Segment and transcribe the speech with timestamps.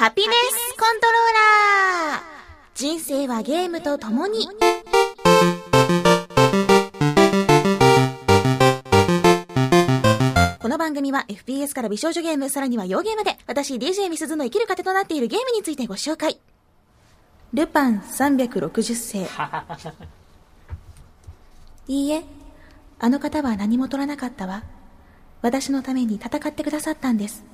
[0.00, 2.22] ハピネスコントローラー
[2.74, 4.48] 人生はゲームと共に。
[10.58, 16.40] この番組は FPS から美少女ゲーム、さらには洋ゲームで、私 DJ ミスズの生きる糧となっているゲームについてご紹介。
[17.52, 19.28] ルパン360世。
[21.88, 22.24] いいえ、
[22.98, 24.62] あの方は何も取らなかったわ。
[25.42, 27.44] 私のために戦ってくださったんです。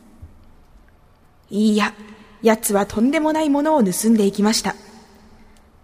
[1.50, 1.92] いいや、
[2.42, 4.74] 奴はとんでもないものを盗んでいきました。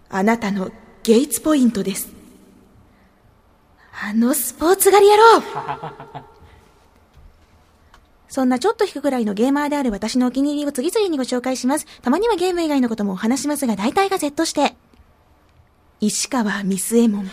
[0.09, 0.71] あなたの
[1.03, 2.09] ゲイツポイントです。
[4.01, 5.43] あのスポーツ狩り野郎
[8.27, 11.85] そんなちょっと引くぐらいのゲーマーである私のお気に入りを次々にご紹介します。
[12.01, 14.75] たまにはゲーム以外のこともお話しますが、大体が Z して。
[15.99, 17.31] 石川ミスエモン。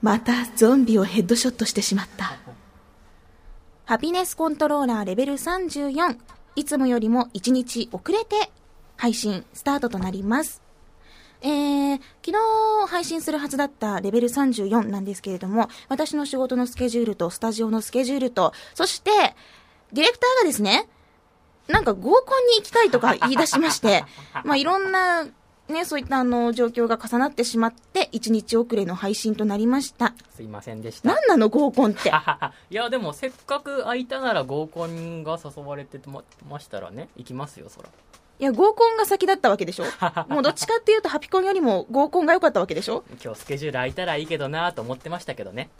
[0.00, 2.38] またゾンビをヘッドショットしてしまった。
[3.84, 6.16] ハピネスコントローラーレベル34。
[6.54, 8.50] いつもよりも1日遅れて
[8.96, 10.62] 配信スタートとなります。
[11.40, 19.10] えー、昨日配信するはずだったレベル34なんですけれども、私の仕事のスケジュールとスタジオのスケジュールと、そして、
[19.92, 20.88] ディレクターがですね、
[21.66, 24.04] なんか合コンに行きたいとか言い出しまして、
[24.44, 25.26] まあいろんな
[25.72, 30.14] ね、そういったあの状況が重なってしまって、1日遅れの配信となりました。
[30.36, 31.08] すいませんでした。
[31.08, 32.10] 何なの合コンって。
[32.70, 35.98] いや、でもせっかく空いたなら合コンが誘われて
[36.48, 37.88] ましたらね、行きますよ、そら。
[38.38, 39.84] いや、合コンが先だったわけでしょ？
[40.28, 43.04] もうどっちかっていうと、ハピコンよりも合コンが良かったわけでしょ？
[43.22, 45.70] 今日スケジュール空いたらいいけどなと思ってましたけどね。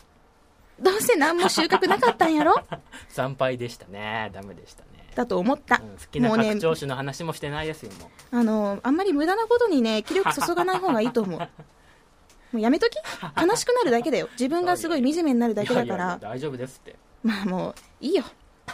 [0.81, 2.55] どうせ何も収穫なかったんやろ？
[3.09, 4.31] 参拝でしたね。
[4.33, 4.89] ダメでしたね。
[5.15, 8.37] だと思った、うん、好きな拡張子の話もしてないですよ、もう。
[8.37, 11.41] あのあんまり無駄なことにね気力注がない方がいいと思う。
[12.53, 12.97] もうやめとき？
[13.41, 14.29] 悲しくなるだけだよ。
[14.33, 16.19] 自分がすごい惨めになるだけだから。
[16.21, 16.97] 大丈夫ですって。
[17.23, 18.25] まあもういいよ。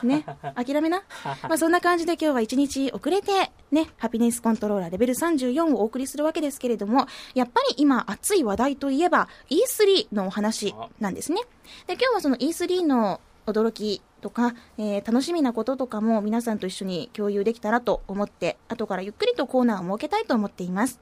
[0.03, 1.03] ね、 諦めな。
[1.43, 11.41] まあそんな感じで今日は一日遅れて、ね、ハピネスコントローラーレベル34をお送りするわけですけれども、やっぱり今熱い話題といえば E3 のお話なんですね。
[11.87, 21.01] で、今日はその E3 の驚きとか、えー、楽しみなこととかも皆さんと一緒に共有できたらと思って、後からゆっくりとコーナーを設けたいと思っています。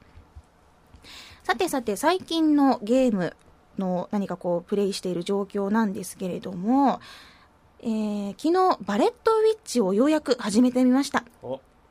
[1.43, 3.35] さてさて、最近のゲーム
[3.77, 6.99] の何かこう、プレイしている状況なんですけれども、
[7.81, 11.23] えー、昨日、バレットウィッチをようやく始めてみました。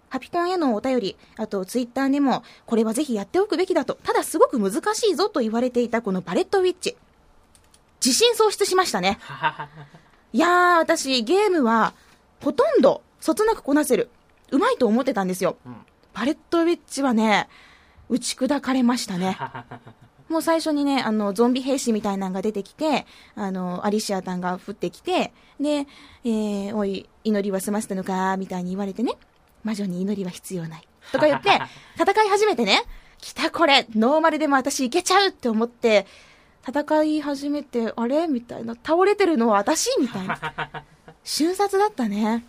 [0.08, 6.96] ハピコンへのお便り、あとツイッターでも、これはぜひやっておくべきだと、ただすごく難しいぞと言われていたこのバレットウィッチ。
[8.04, 9.18] 自信喪失しましたね。
[10.32, 11.94] いやー、私、ゲームは、
[12.42, 14.10] ほとんど、そつなくこなせる。
[14.50, 15.56] うまいと思ってたんですよ。
[15.66, 15.76] うん、
[16.12, 17.48] パレットウィッチはね、
[18.08, 19.38] 打ち砕かれましたね。
[20.28, 23.06] もう最初にね、あの、ゾンビ兵士みたいなのが出てきて、
[23.36, 25.86] あの、アリシアタンが降ってきて、で、
[26.24, 29.12] えー、おい、祈りは済ませたのか、みたいに言われてね、
[29.62, 30.88] 魔女に祈りは必要ない。
[31.12, 31.60] とか言って、
[31.98, 32.82] 戦い始めてね、
[33.18, 36.06] 来たこれ、ノーマルでも私いけちゃうって思って、
[36.66, 38.26] 戦い始めて、あれ？
[38.26, 38.74] みたいな。
[38.74, 39.88] 倒れてるのは私？
[40.00, 40.38] みたいな。
[41.22, 42.44] 瞬殺だったね。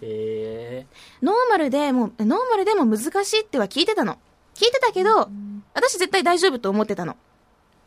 [1.21, 4.17] ノーマルでも、ノーマルでも難しいっては聞いてたの。
[4.55, 5.29] 聞いてたけど、
[5.73, 7.15] 私絶対大丈夫と思ってたの。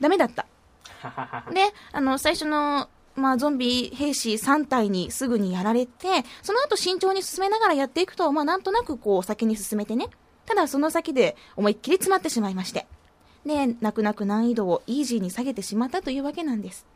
[0.00, 0.46] ダメだった。
[1.52, 10.08] で、あの、最初の、まあ、ゾンビ兵士3体にすぐにやられて、その後慎重に進めながらやっていくと、まあ、なんとなくこう、先に進めてね。
[10.46, 12.86] ただ、その先で思いっきり詰まってしまいまして。
[13.44, 16.86] で、泣く泣く難易度をイージーに下げてしまったというわけなんです。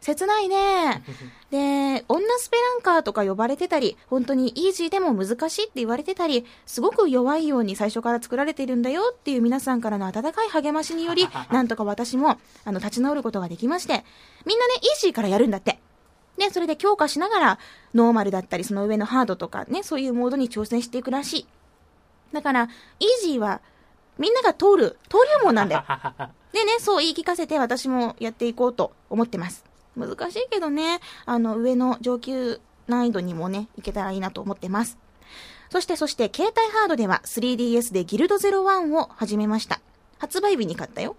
[0.00, 1.02] 切ないね。
[1.50, 14.04] で、女スペランカーとか呼ばれてたり、本当にイージーでも難しいって言われてたり、すごく弱いように最初から作られているんだよっていう皆さんからの温かい励ましにより、 なんとか私も、あの、立ち直ることができまして、
[14.44, 15.80] みんなね、イージーからやるんだって。
[16.38, 17.58] で、それで強化しながら、
[17.94, 21.46] ノーマルだったり、その上のハードとかね、そういうモードに挑戦していくらしい。
[22.32, 22.68] だから、
[23.00, 23.60] イージーは、
[24.18, 25.84] みんなが通る、登竜門なんだよ。
[26.52, 29.64] でね、そう言い聞かせて私もやっていこうと思ってます。
[29.96, 34.98] 難しいけどね、あの、上の上級難易度にもね、いけたらいいなと思ってます。
[35.70, 39.80] そして、そして、携帯ハードでは 3DS でギルド01を始めました。
[40.18, 41.16] 発売日に買ったよ。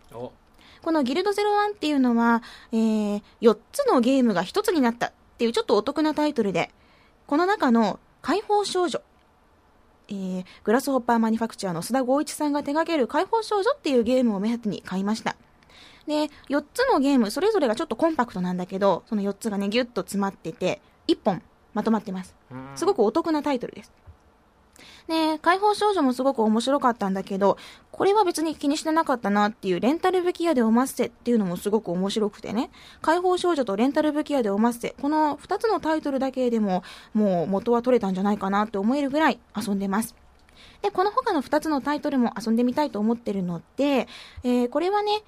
[0.81, 2.41] このギルド01っていうのは、
[2.71, 6.71] えー、4つのゲームが1つになったっていうちょっとお得なタイトルで、
[7.25, 9.01] この中の解放少女、
[10.09, 15.35] えー、グラスホッパーマニファクチャーの須田剛一さんが手掛ける解放少女っていうゲームを目当てに買いました。
[16.07, 21.41] で、4つのゲーム、それぞれがちょっとコンパクトなんだけど、その4つがね、ぎゅっと詰まってて、1本
[21.73, 22.35] まとまってます。
[22.75, 23.91] すごくお得なタイトルです。
[25.07, 27.57] で、解放少女もすごく面白かったんだけど、
[27.91, 32.69] これは別に気にしてなかったなっていう、レンタル武器屋でおまっせっていうのもすごく面白くてね、
[33.01, 36.83] 解放少女とレンタル武器屋でおまっせ、この2つのタイトルだけでも、
[37.13, 40.15] もう元は取れたんじゃないかなって思えるぐらい遊んでます。
[40.81, 44.07] で、この他の2つのタイトルも遊んでみたいと思ってるので、
[44.43, 45.23] えーこれはね、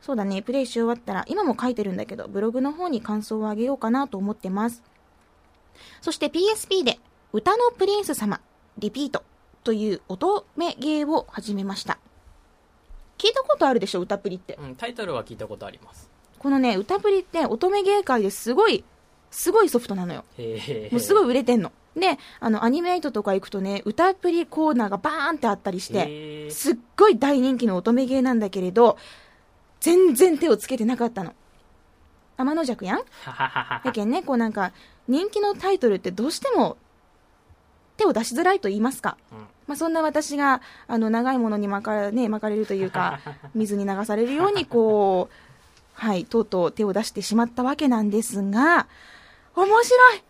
[0.00, 4.82] そうだね、プレイし終わったら、今も書いてるんだけど、ブログの方に感想をあげようかなと思ってます。
[6.00, 6.98] そして PSP で、
[7.32, 8.40] 歌のプリンス様、
[8.78, 9.24] リピート
[9.64, 10.26] という乙
[10.56, 11.98] 女ゲーを始めました。
[13.18, 14.56] 聞いたことあるでしょ、歌プリって。
[14.62, 16.08] うん、タイトルは聞いたことあります。
[16.38, 18.84] このね、歌プリって乙女ゲー界ですごい、
[19.30, 20.24] すごいソフトなのよ。
[20.92, 21.72] もうすごい売れてんの。
[21.96, 28.96] で、あの、アニメイトとか行くとね、歌プリコーナーがバーンってあったりして、すっごい大人気の乙女ゲーなんだけれど、
[29.80, 31.34] 全然手をつけてなかったの。
[32.36, 32.98] 天の弱やん？
[32.98, 34.72] ははははやけんね、こうなんか、
[35.08, 36.76] 人気のタイトルってどうしても
[37.98, 39.18] 手を出しづらいと言いますか。
[39.30, 43.20] うんまあ、そんな私が、あの、長いものに巻か,、ね、巻かれるというか、
[43.54, 45.34] 水に流されるように、こう、
[45.92, 48.86] はい、とうとう手を出してしまったわけなんですが、
[49.54, 50.22] 面白い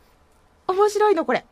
[0.66, 1.46] 面白いの、これ。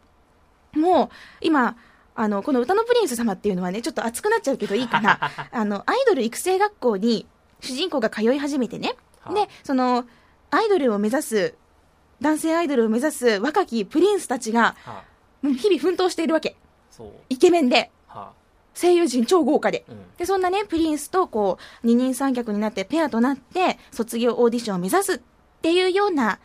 [0.72, 1.08] もう、
[1.40, 1.76] 今、
[2.16, 5.20] あの、この歌のプリンス様っていうのはね、ちょっと熱くなっちゃうけどいいかな。
[5.52, 7.26] あの、アイドル育成学校に
[7.60, 8.96] 主人公が通い始めてね。
[9.20, 10.06] はあで、その、
[10.50, 11.54] アイドルを目指す、
[12.20, 14.74] 男性アイドルを目指す若きプリンスたちが、
[15.54, 16.56] 日々奮闘しているわけ。
[16.90, 17.12] そう。
[17.28, 18.32] イケメンで、は
[18.74, 19.84] 声優陣超豪華で。
[19.88, 19.96] うん。
[20.16, 25.20] で、そんなね、プリンスとこう、二人三脚になってペアとなって、卒業オーディションを目指すっ
[25.62, 26.38] ていうような、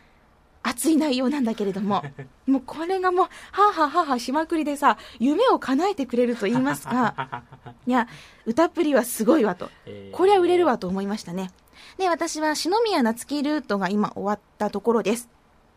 [0.64, 2.02] 熱い内容なんだけれども、
[2.46, 7.42] もうこれがもう、はあはあはあはあしまくりでさ、夢を叶えてくれると言いますか、
[7.86, 8.08] いや、
[8.46, 9.66] 歌っぷりはすごいわと。
[9.66, 11.50] へえこれは売れるわと思いましたね。
[11.98, 15.28] で、私は篠宮夏樹ルートが今終わったところです。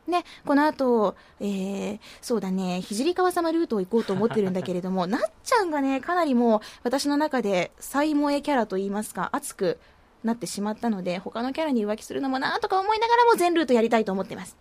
[0.08, 9.80] で、この後、えー、そうだね、聖川様ルートを行こうと思ってるんだけれども、 なっちゃんがね、かなりもう私の中で最萌えキャラといいますか、熱く
[10.24, 14.58] なってしまったので、他のキャラに浮気するのもなとか思いながらも全ルートやりたいと思ってます。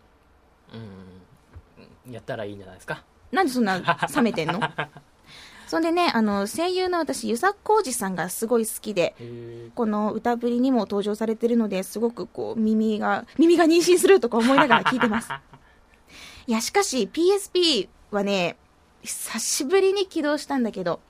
[0.72, 2.12] うん。
[2.12, 3.04] やったらいいんじゃないですか。
[3.32, 3.80] なんでそんな
[4.14, 4.60] 冷めてんの？
[5.74, 9.16] そんでね、あの、声優の私、遊佐浩二さんがすごい好きで。
[9.74, 15.32] この歌ぶりにも登場されてるのですごくこう耳が耳が妊娠するとか思いながら聞いてます。
[16.46, 18.56] いやしかし PSP はね
[19.02, 21.00] 久しぶりに起動したんだけど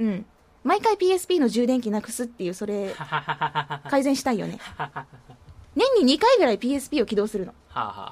[0.00, 0.26] うん。
[0.64, 2.96] 毎回 PSP の充電器なくすっていうそれ
[3.88, 4.58] 改善したいよね。
[5.76, 7.54] 年に2回ぐらい PSP を起動するの。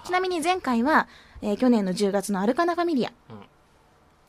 [0.05, 1.09] ちなみに前回は、
[1.43, 3.13] えー去年の10月のアルカナファミリア。
[3.31, 3.37] うん。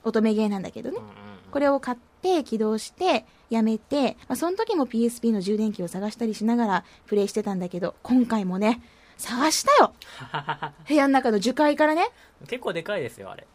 [0.03, 0.97] 乙女ゲーなんだけどね。
[0.97, 8.81] うんうんこれを買って起動してやめて、まあ、その時も PSP の充電器を探したりしながらプレイしてたんだけど今回もね
[9.18, 9.94] 探したよ。
[10.88, 12.07] 部屋の中の樹海からね。
[12.48, 13.45] 結構でかいですよ、あれ。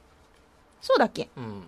[0.80, 1.28] そうだっけ？
[1.36, 1.64] うん。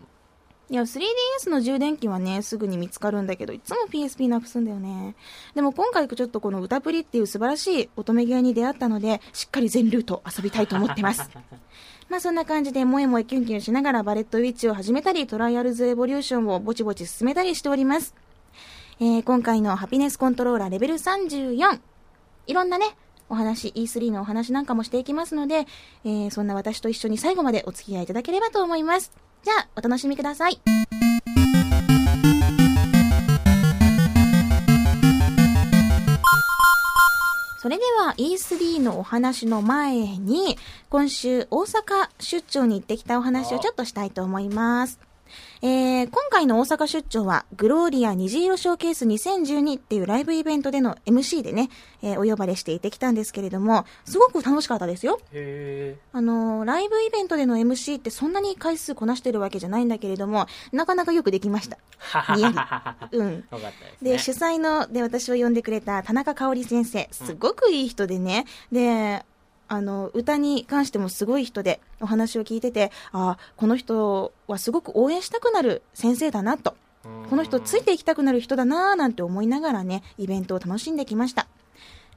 [0.70, 5.16] いや 3DS の充電器はねすぐに見つかるんだけどいつも PSP なくすんだよね。
[5.54, 11.28] でも今回ちょっとこの歌プリっていう素晴らしい乙女ゲーに出会ったのでしっかり全ルート遊びたいと思ってます
[12.08, 18.14] まあそんな感じで萌え萌えキュンキュンしながらバレットウィッチを始めたりトライアルズエボリューションをぼちぼち進めたりしております。
[19.00, 21.78] えー今回のハピネスコントローラーレベル34
[22.46, 22.96] いろんなね
[23.28, 25.66] お話 E3 のお話なんかもしていきますので、
[26.04, 29.12] えーそんな私と一緒に最後までお付き合いいただければと思います。
[29.42, 30.60] じゃあお楽しみください。
[37.58, 40.56] それでは E3 のお話の前に、
[40.90, 45.07] 今週大阪出張に行ってきたお話をちょっとしたいと思います。
[45.60, 51.68] えー、今回の大阪出張は、グローリア虹色ショーケース2012っていうライブイベントでの MC でね、
[52.02, 55.18] えーお呼ばれして行ってきたんですけれども、すごく楽しかったですよ。
[56.12, 61.78] あのーライブイベントでの MC ってそんなに回数こなしてるわけじゃないんだけれども、なかなかよくできました。
[62.36, 63.18] にやり。
[63.18, 63.40] うん。
[63.40, 63.46] で
[63.98, 64.18] すで、ね。
[64.18, 69.24] 主催の、で、私を呼んでくれた田中香織先生、すごくいい人でね、で、
[69.68, 76.74] あの、歌に関してもすごい人で、お話を聞いてて、ああ、この人はすごく応援したくなる先生だなと、
[77.30, 81.46] この人ついていきたくなる人だなぁなんて思いながらね、イベントを楽しんできました。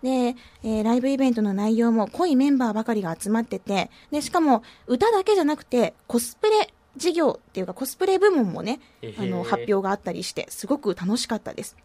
[0.01, 8.79] で、えーライブイベントの内容も濃いメンバーばかりが集まってて、で、しかも歌だけじゃなくて、コスプレ事業っていうかコスプレ部門もね、
[9.19, 11.75] あの、発表があったりして、すごく楽しかったです。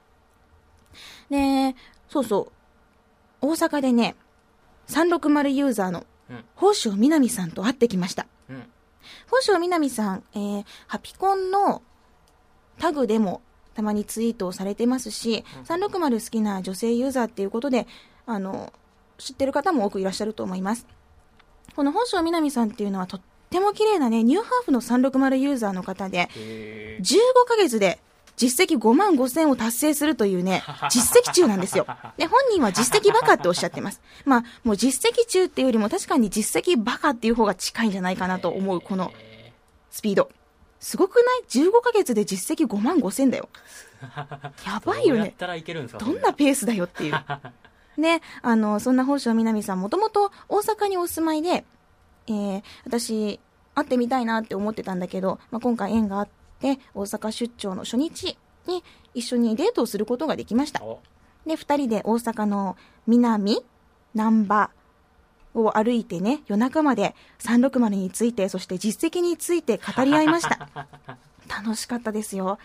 [1.31, 1.75] で、
[2.09, 2.53] そうそ
[3.43, 4.15] う、大阪でね、
[4.89, 8.27] 360ユーザーのうん宝生みなみさんと会ってきました。
[8.49, 8.63] うん。
[9.27, 11.83] 宝生みなみさん、えーハピコンの
[12.79, 13.41] タグでも
[13.75, 17.87] たまにツイートをされてますし、360好きな女性ユーザーっていうことで、
[18.27, 18.73] あの、
[19.19, 20.87] 知ってる方も多くいらっしゃると思います。
[21.75, 26.99] この宝生みなみさんっていうのはとっても綺麗なね、ニューハーフの360ユーザーの方で、へえ。
[27.03, 27.17] 15
[27.47, 28.01] ヶ月で
[28.37, 31.87] 実績5万5千を達成するというね、 実績中なんですよ。
[32.17, 34.01] で、本人は実績バカっておっしゃってます。
[34.25, 39.53] まあ、もう実績中っていうよりも確かに実績バカっていう方が近いんじゃないかなと思う、このへ
[39.91, 40.31] スピード。
[40.79, 43.49] すごくない ?15 ヶ月で実績5万5千だよ。
[44.67, 45.35] やばいよね。
[45.39, 47.15] どんなペースだよっていう。
[47.97, 51.65] ね、あの、そんな宝生みなみさん、もともと大阪にお住まいで、
[52.27, 53.41] えー、私、
[53.75, 56.29] 会ってみたいなって思ってたんだけど、まあ、今回縁があっ
[56.61, 58.37] て、大阪出張の初日
[58.67, 58.83] に
[59.15, 60.83] 一緒にデートをすることができました。
[60.83, 61.01] お
[61.47, 63.65] で、二人で大阪の南、
[64.15, 64.71] 南波
[65.55, 70.69] を歩いてね、夜中まで360について、そして実績について語り合いました。
[71.49, 72.59] 楽しかったですよ。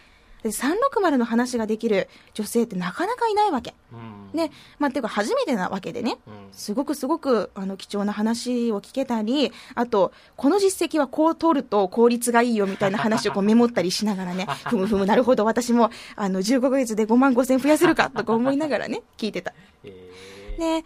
[0.44, 3.76] で360の話ができる女性ってなかなかいないわけ。
[3.94, 4.36] うん。
[4.36, 6.34] で、まあ、ていうか初めてなわけでね、うん。
[6.52, 19.54] すごくすごくあの貴重な話を聞けたり、あと、この実績はこう取ると効率がいいよみたいな話をこうメモったりしながらね、 ふむふむ、なるほど、私もあの15ヶ月で5万5千増やせるかとか思いながらね、聞いてた。
[19.86, 20.12] え
[20.58, 20.86] で、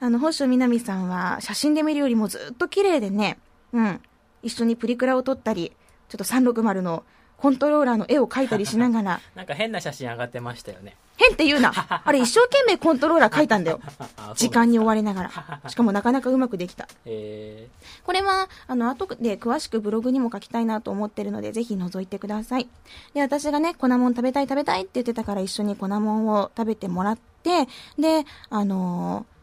[0.00, 3.38] あの、星野みなみさんは写真で見るよりもずっと綺麗でね、
[3.72, 4.00] うん、
[4.42, 5.72] 一緒にプリクラを撮ったり、
[6.08, 7.04] ちょっと360の
[7.38, 10.96] コントローラーの絵を描いたりしながら、ー なんか変な写真上がってましたよね。
[11.16, 11.72] 変って言うな。
[12.04, 13.80] あれ一生懸命コントローラー描いたんだよ。
[14.16, 14.96] あ時間に追われ。
[14.96, 15.70] れながら。
[15.70, 16.88] しかもなかなかうまくできた。
[17.04, 17.68] え
[18.04, 22.68] これは、あの、後で詳しくブログにも書きたいなと思ってるので、ぜひ覗いてください。
[23.14, 29.36] で、私がね、粉もん食べたい食べたいって言ってたから一緒に粉もんを食べてもらって、で、あのー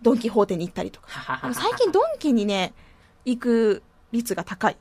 [0.00, 1.08] ドンキホーテに行ったりとか。
[1.52, 2.72] 最近ドンキにね、
[3.24, 4.76] 行く率が高い。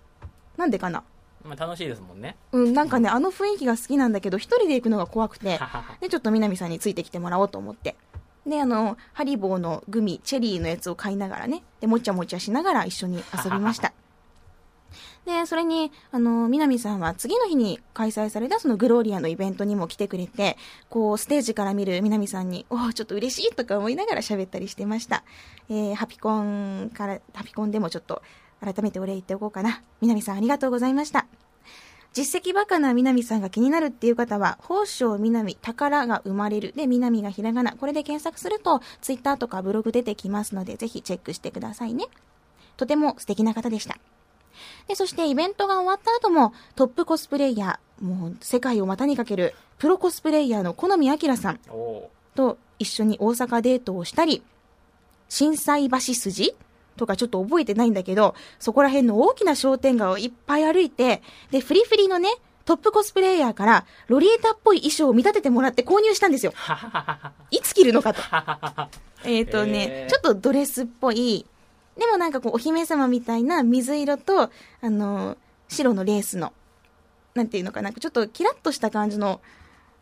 [0.58, 1.17] なんでかなー
[1.48, 2.36] まあ楽しいですもんね。
[2.52, 5.60] うん、なんかね、あの雰囲気が好きなんだけど、一人で行くのが怖くて、
[6.02, 7.96] で、ちょっと南さんについてきてもらおうと思って。
[8.46, 13.94] で、あの、ハリボーのグミ、チェリーのやつを買いながらね、で、もちゃもちゃしながら一緒に遊びました。
[15.28, 20.56] で、それに、あの、南さんは次の日に開催されたそのグローリアのイベントにも来てくれて、
[20.90, 25.26] こう、ステージから見る南さんに、おお、ちょっと嬉しいとか思いながら喋ったりしてました。
[25.70, 28.22] えー、ハピコンから、ハピコンでもちょっと、
[28.62, 29.82] 改めてお礼言っておこうかな。
[30.02, 31.28] 南さんありがとうございました。
[32.14, 36.74] 実績バカな南さんが気になるっていう方は、宝生南、宝が生まれる。
[36.76, 37.74] で、南がひらがな。
[37.74, 42.06] これで検索すると、ツイッターとかブログ出てきますので、ぜひチェックしてくださいね。
[42.76, 43.98] とても素敵な方でした。
[44.88, 51.60] で、そしてイベントが終わった後も、トップコスプレイヤー、もう世界を股にかける、プロコスプレイヤーの好見明さん
[52.34, 54.42] と一緒に大阪デートをしたり、
[55.30, 56.56] 震災橋筋
[56.98, 62.30] とかちょっと覚えてないんだけど、そこら辺の大きな商店街をいっぱい歩いて、で、フリフリのね、
[62.66, 66.52] トップコスプレイヤーから、ロリエータっぽい衣装を見立ててもらって購入したんですよ。
[67.52, 68.22] いつ着るのかと。
[69.24, 71.46] えっとね、へーちょっとドレスっぽい、
[71.98, 74.50] でもなんかこう、お姫様みたいな水色と、あ
[74.90, 75.38] の、
[75.70, 76.52] 白のレースの、
[77.36, 79.40] なんていうのかな、ちょっとキラッとした感じの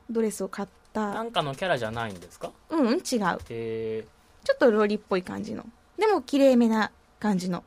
[0.10, 1.14] ドレスを買った。
[1.14, 2.52] なんかのキャラじゃないんですか？
[2.70, 3.02] うん、うん、違う。
[3.50, 4.06] え
[4.44, 5.66] ちょっとロリっぽい感じの。
[5.98, 7.64] でも綺麗めな感じの。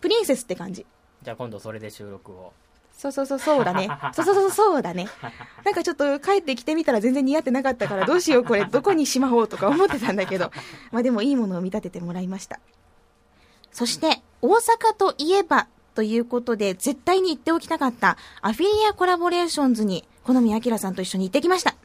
[0.00, 0.82] プリンセスって感じ。
[0.82, 2.52] ー、じゃあ今度それで収録を。
[2.98, 3.88] そうそうそう、そうだね。
[4.12, 5.08] そうそうそう、そうだね。
[5.64, 10.50] なんかちょっと帰ってきてみたら全然似合ってなかったから、どうしようこれ、どこにしまおうとか思ってたんだけど。
[10.90, 12.58] まあでもいいものを見立ててもらいました。
[13.70, 21.76] そして、大阪といえば、ということで、絶対に行っておきたかった、アフィリアコラボレーションズに、好見明さんと一緒に行ってきました。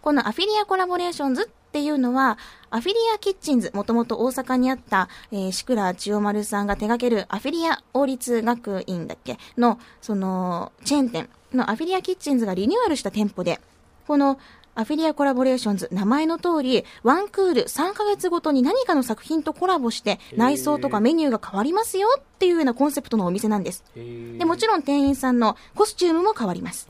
[0.00, 2.36] このアフィリアコラボレーションズっていうのは、
[2.68, 9.38] アフィリアキッチンズ、もともと大阪にあった、えー、志倉千代丸さんが手掛けるアフィリア王立学院だっけ？
[9.56, 11.30] の、その、チェーン店。
[11.54, 13.58] のアフィリアキッチンズがリニューアルした店舗で、
[14.06, 14.38] この
[14.74, 23.84] アフィリアコラボレーションズ、名前の通り、ワンクール3ヶ月ごとに何かの作品とコラボして、内装とかメニューが変わりますよっていうようなコンセプトのお店なんです。
[23.94, 26.88] で、もちろん店員さんのコスチュームも変わります。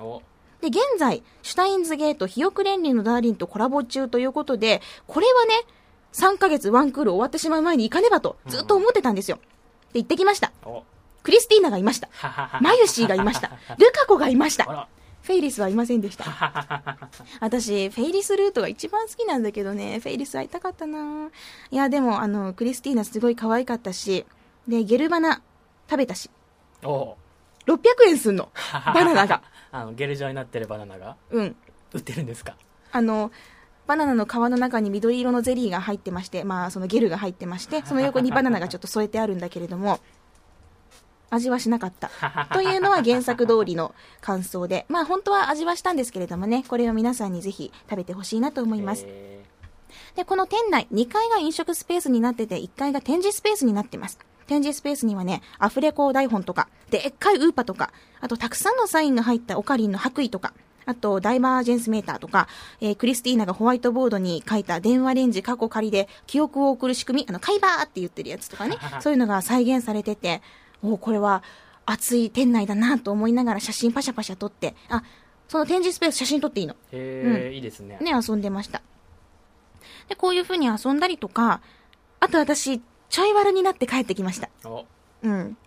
[0.63, 5.55] で、現在、シュタインズゲート、ひよくレンリンのダーリンとコラボ中ということで、これはね、
[6.13, 9.39] 3ヶ月ワンクール終わってしまう前に行かねばと、ずっと思ってたんですよ。
[9.93, 10.53] で、行ってきました。
[10.65, 10.85] お
[11.25, 12.09] クリスティーナがいました。
[12.61, 13.51] マユシーがいました。
[13.79, 14.89] ルカコがいました。
[15.23, 16.25] フェイリスはいませんでした。
[17.41, 21.29] 私、フェイリスルートが一番好きなんだけどね、フェイリス会いたかったな
[21.71, 24.27] いや、でも、あの、クリスティーナすごい可愛かったし、
[24.69, 25.43] で、ゲルバナ
[25.89, 26.31] 食べたし、
[26.85, 27.17] お
[27.67, 27.79] 600
[28.09, 28.49] 円すんの。
[28.95, 29.43] バナナが。
[29.73, 31.57] あの、ゲル状になってるバナナがうん。
[31.93, 32.55] 売ってるんですか？
[32.93, 33.33] あの、
[33.87, 39.99] バナナの皮の中に緑色のゼリーが入ってまして、まあ、そのゲルが入ってまして、 その横にバナナがちょっと添えてあるんだけれども、
[41.31, 42.11] 味はしなかった。
[42.53, 49.05] というのは原作通りの感想で、まあ本当は味はしたんですけれどもね、これを皆さんにぜひ食べてほしいなと思います。
[49.07, 49.43] え
[50.15, 54.19] で、この店内、2階が飲食スペースになってて、1階が展示スペースになってます。
[54.53, 57.91] 展示スペースにはね、アフレコ台本とか、でっかいウーパとか、
[58.21, 60.53] あとたくさんのサインが入ったオカリンの白衣とか、
[60.85, 62.49] あとダイバージェンスメーターとか、
[62.81, 70.43] えークリスティーナがホワイトボードに書いた電話レンジ過去仮で記憶を送る仕組み、あの、カイバーって言ってるやつとかね、 そういうのが再現されてて、
[70.83, 71.43] おーこれは、
[71.87, 75.03] 暑い店内だなと思いながら写真パシャパシャ撮って、あ、
[75.49, 76.75] その展示スペース写真撮っていいの？
[76.93, 77.99] へえ、いいですね。
[78.01, 78.83] ね、遊んでました。
[80.09, 81.61] で、こういう風に遊んだりとか、
[82.21, 82.81] あと私、
[83.13, 84.49] ちょい悪になって帰ってきました。
[84.65, 84.87] お、
[85.23, 85.59] うん。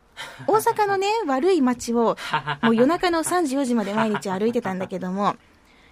[0.47, 2.17] 大阪のね、 悪い街を、
[2.63, 5.35] もう夜中の 3時4時まで毎日歩いてたんだけども、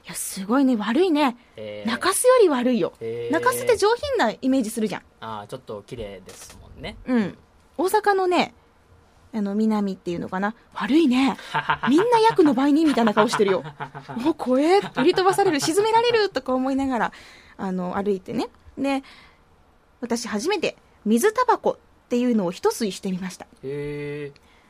[0.03, 1.37] いや、すごいね、悪いね。
[1.85, 2.93] 中洲より悪いよ。
[3.31, 5.01] 中洲って上品なイメージするじゃん。
[5.21, 6.97] ああ、ちょっと綺麗ですもんね。
[7.05, 7.37] うん。
[7.77, 8.55] 大阪のね、
[9.31, 10.55] あの、南っていうのかな。
[10.73, 11.37] 悪いね。
[11.87, 13.63] みんな役の売人みたいな顔してるよ。
[14.17, 14.79] もう怖え。
[14.95, 15.59] 売り飛ばされる。
[15.59, 16.29] 沈められる。
[16.29, 17.11] とか思いながら、
[17.57, 18.49] あの、歩いてね。
[18.75, 19.03] で、
[20.01, 23.47] 私初めて水タバコっていうのを一吸いしてみました。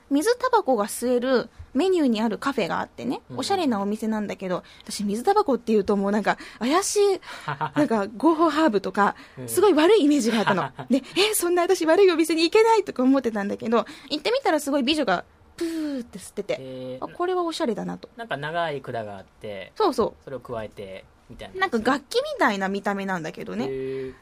[0.10, 7.20] 水タバコが吸えるメニューにあるカフェがあってね、うんおしゃれなお店なんだけど、私水タバコっていうともうなんか怪しい、
[7.75, 10.70] なんか合法ハーブとかう、んすごい悪いイメージがあったの。
[10.90, 15.25] で、え、そんな私悪いお店に行けないとか思ってたんだけど、行ってみたらすごい美女が
[15.58, 18.10] プーって吸ってて、へあ、これはおしゃれだなと。
[18.16, 20.16] なんか長い管があって、そうそ。
[20.24, 21.68] それを加えて、みたいうな。
[21.68, 23.68] なんか楽器みたいな見た目なんだけどね。
[23.68, 24.13] で、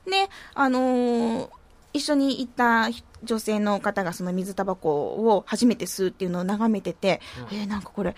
[0.54, 1.50] あのー
[1.94, 2.90] 一緒に行った
[3.24, 7.22] 女性の方がその水タバコを初めて吸うっていうのを眺めてて、
[7.52, 7.58] うん。
[7.58, 8.16] えーなんかこれ、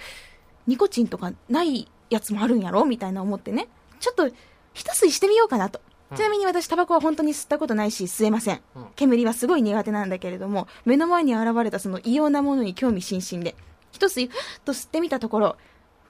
[0.67, 3.67] ニコチンとかないやつもあるんやろみたいな思ってね、
[3.99, 4.27] ちょっと
[4.73, 5.81] 一吸いしてみようかなと。
[6.11, 6.17] うん。
[6.17, 8.61] ちなみに私タバコは本当に吸ったことないし吸えません。
[8.75, 8.85] うん。
[8.95, 13.55] 煙はすごい苦手なんだけれども、目の前に現れたその異様なものに興味津々で、
[13.91, 15.57] 一吸い、ふっと吸ってみたところ、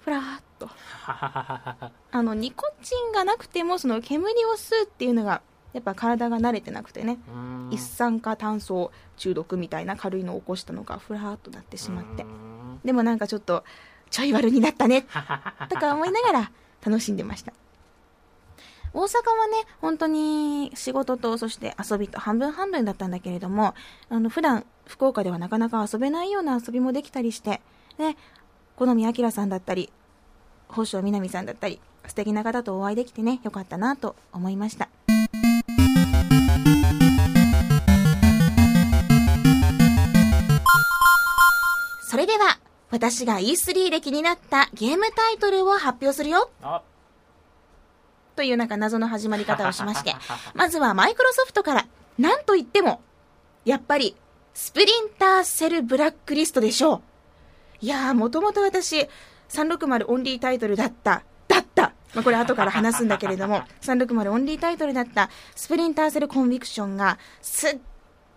[0.03, 0.69] ふらーっと、
[1.07, 5.41] あの、ニコチンがなくても、その煙を吸うっていうのが、
[5.73, 7.17] やっぱ体が慣れてなくてね、
[7.71, 12.25] 一酸化炭素中毒みたいな軽いのを起こしたのがふらーっとなってしまって。
[12.85, 13.63] でもなんかちょっと
[14.09, 15.05] ちょい悪になったね。
[15.69, 16.51] とか思いながら
[16.85, 17.53] 楽しんでました。
[18.93, 23.73] 大阪はね本当に仕事とそして遊びと半分半分だったんだけれども
[24.09, 27.61] あの普段福岡ではなかなか遊べないような遊びもできたりして
[27.97, 28.15] ね
[28.75, 29.91] 好み明さんだったり
[30.69, 34.89] 宝生みなみさんだったり素敵な方とお会いできてねよかったなと思いました
[42.13, 42.59] それでは
[42.91, 46.51] 私が E3 で気になったゲームタイトルを発表するよ。
[46.61, 46.83] あ、
[48.35, 50.13] というなんか謎の始まり方をしまして。
[50.53, 51.87] まずはマイクロソフトから
[52.19, 53.01] なんといっても
[53.65, 54.15] やっぱり
[54.53, 57.01] スプリンターセルブラックリストでしょう。
[57.81, 59.09] いやーもともと私
[59.49, 61.93] 360オンリータイトルだっただった。
[62.13, 67.79] まあ、これ後から話すんだけれども 360オンリータイトルだったスプリンターセルコンビクションがすっ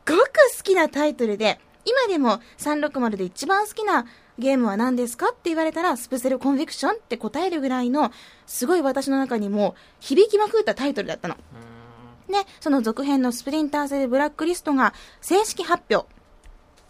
[0.08, 0.20] ごく
[0.56, 4.04] 好きなタイトルで今でも360で一番好きな
[4.38, 8.12] ゲームは何ですかって言われたらスプセルコンビクションって答えるぐらいの
[8.46, 11.36] すごい私の中にも響きまくったタイトルだったの
[12.28, 16.08] うで、その続編のスプリンターセルブラックリストが正式発表。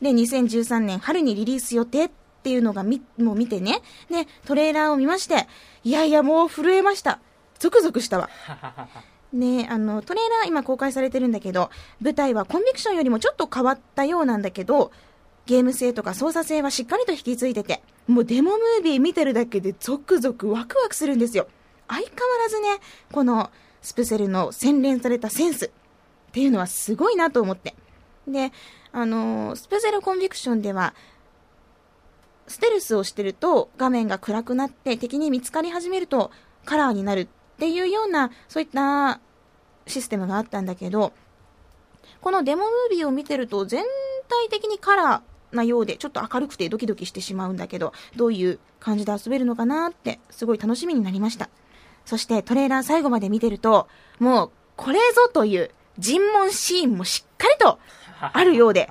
[0.01, 2.11] で、2013年春にリリース予定っ
[2.43, 3.83] ていうのがみ、もう見てね。
[4.11, 5.47] で、トレーラーを見まして、
[5.85, 7.21] いやいやもう震えました。
[7.59, 8.29] ゾクゾクしたわ。
[9.33, 14.93] ねあの、トレーラー今公開されてるんだけど、舞台はコンビクションよりもちょっと変わったようなんだけど、
[15.47, 21.49] ゲーム性とか操作性はしっかりと引き継いでて、もうデモムービー見てるだけでゾクゾクワクワクするんですよ。
[21.89, 22.69] 相変わらずね、
[23.13, 25.71] このスプセルの洗練されたセンスっ
[26.33, 27.75] ていうのはすごいなと思って。
[28.27, 28.53] で、
[28.93, 30.95] あのスプセルコンビクションでは、
[32.49, 36.31] ステルスをしてると画面が暗くなって敵に見つかり始めると
[36.65, 39.21] カラーになるっていうようなそういった
[39.87, 41.13] システムがあったんだけど
[42.21, 43.85] このデモムービーを見てると全
[44.29, 51.49] 体的にカラーなようでちょっと明るくてドキドキしてしまうんだけどどういう感じで遊べるのかなってすごい楽しみになりました。
[52.05, 53.89] そしてトレーラー最後まで見てると
[54.21, 57.81] もうこれぞという尋問シーンもしっかりと
[58.21, 58.91] あるようで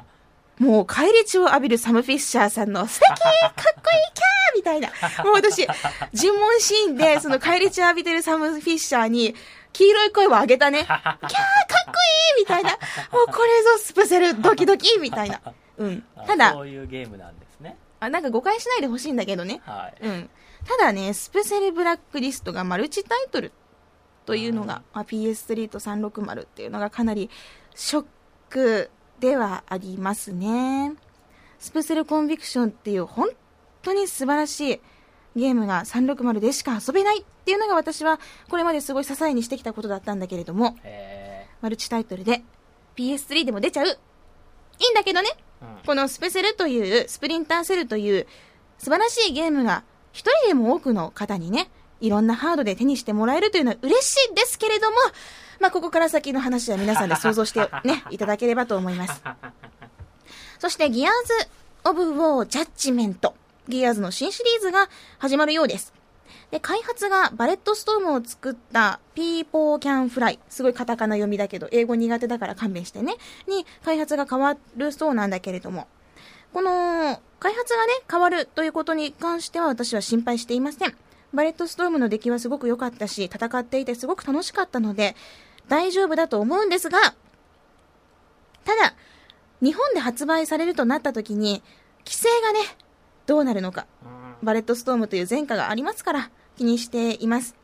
[0.60, 3.54] もう返り血を浴びるサム・フィッシャーさんの素敵かっこいい
[4.14, 4.90] キャーみたいな。
[5.24, 5.68] もう私、
[6.14, 9.36] 尋問シーンでその返り血を浴びてるサム・フィッシャーに
[9.74, 10.80] 黄色い声を上げたね。
[10.80, 11.32] キャーかっこ
[12.38, 12.72] いいみたいな。
[12.72, 15.42] もうこれぞスプセルドキドキみたいな。
[15.78, 16.04] うん。
[16.16, 17.78] あただそ、ういうゲームなんですね。
[18.00, 19.62] あなんか誤解しないでほしいんだけどね。
[19.66, 20.06] はい。
[20.06, 20.30] うん。
[20.66, 23.52] ただね、スペセルブラックリストがマルチタイトル
[24.26, 27.30] というのが、まあ、PS3 と360っていうのがかなり
[27.76, 28.06] ショッ
[28.50, 30.94] クではありますね。
[31.60, 33.30] スペセルコンビクションっていう本
[33.82, 34.82] 当に素晴らしい
[35.36, 42.44] ゲームが360でしか遊べないっていうのが私はこれまですごい支えにしてきたことだったんだけれども、えマルチタイトルで
[42.96, 43.88] PS3 でも出ちゃう。
[43.88, 45.30] いいんだけどね。
[45.62, 48.28] ーうんこのスペセルという、スプリンターセルという
[48.78, 51.70] 素晴らしいゲームが一人でも多くの方にね、
[52.02, 54.98] いろんなハードで手にしてもらえるというのは嬉しいですけれども、
[55.60, 59.22] まあ、ここから先の話は皆さんで想像してね、いただければと思います。
[60.60, 61.50] そして、ギアーズ
[61.84, 63.36] オブ・ウォー・ジャッジメント。
[63.68, 65.94] ギアーズの新シリーズが始まるようです。
[66.52, 70.40] で、開発がバレットストームを作ったピーポーキャンフライ。
[70.50, 73.16] すごいカタカナ読みだけど、英語苦手だから勘弁してね。
[73.48, 75.88] に、開発が変わるそうなんだけれども。
[76.54, 80.96] この、開発がね、変わるということに関しては私は心配していません。
[81.34, 85.16] バレットストームの出来はすごく良かったし、戦っていてすごく楽しかったので、
[85.68, 87.00] 大丈夫だと思うんですが、
[88.64, 88.96] ただ、
[89.62, 91.64] 日本で発売されるとなった時に、
[92.06, 92.60] 規制がね、
[93.26, 93.88] どうなるのか。
[94.44, 97.56] バレットストームという前科がありますから、気にしています。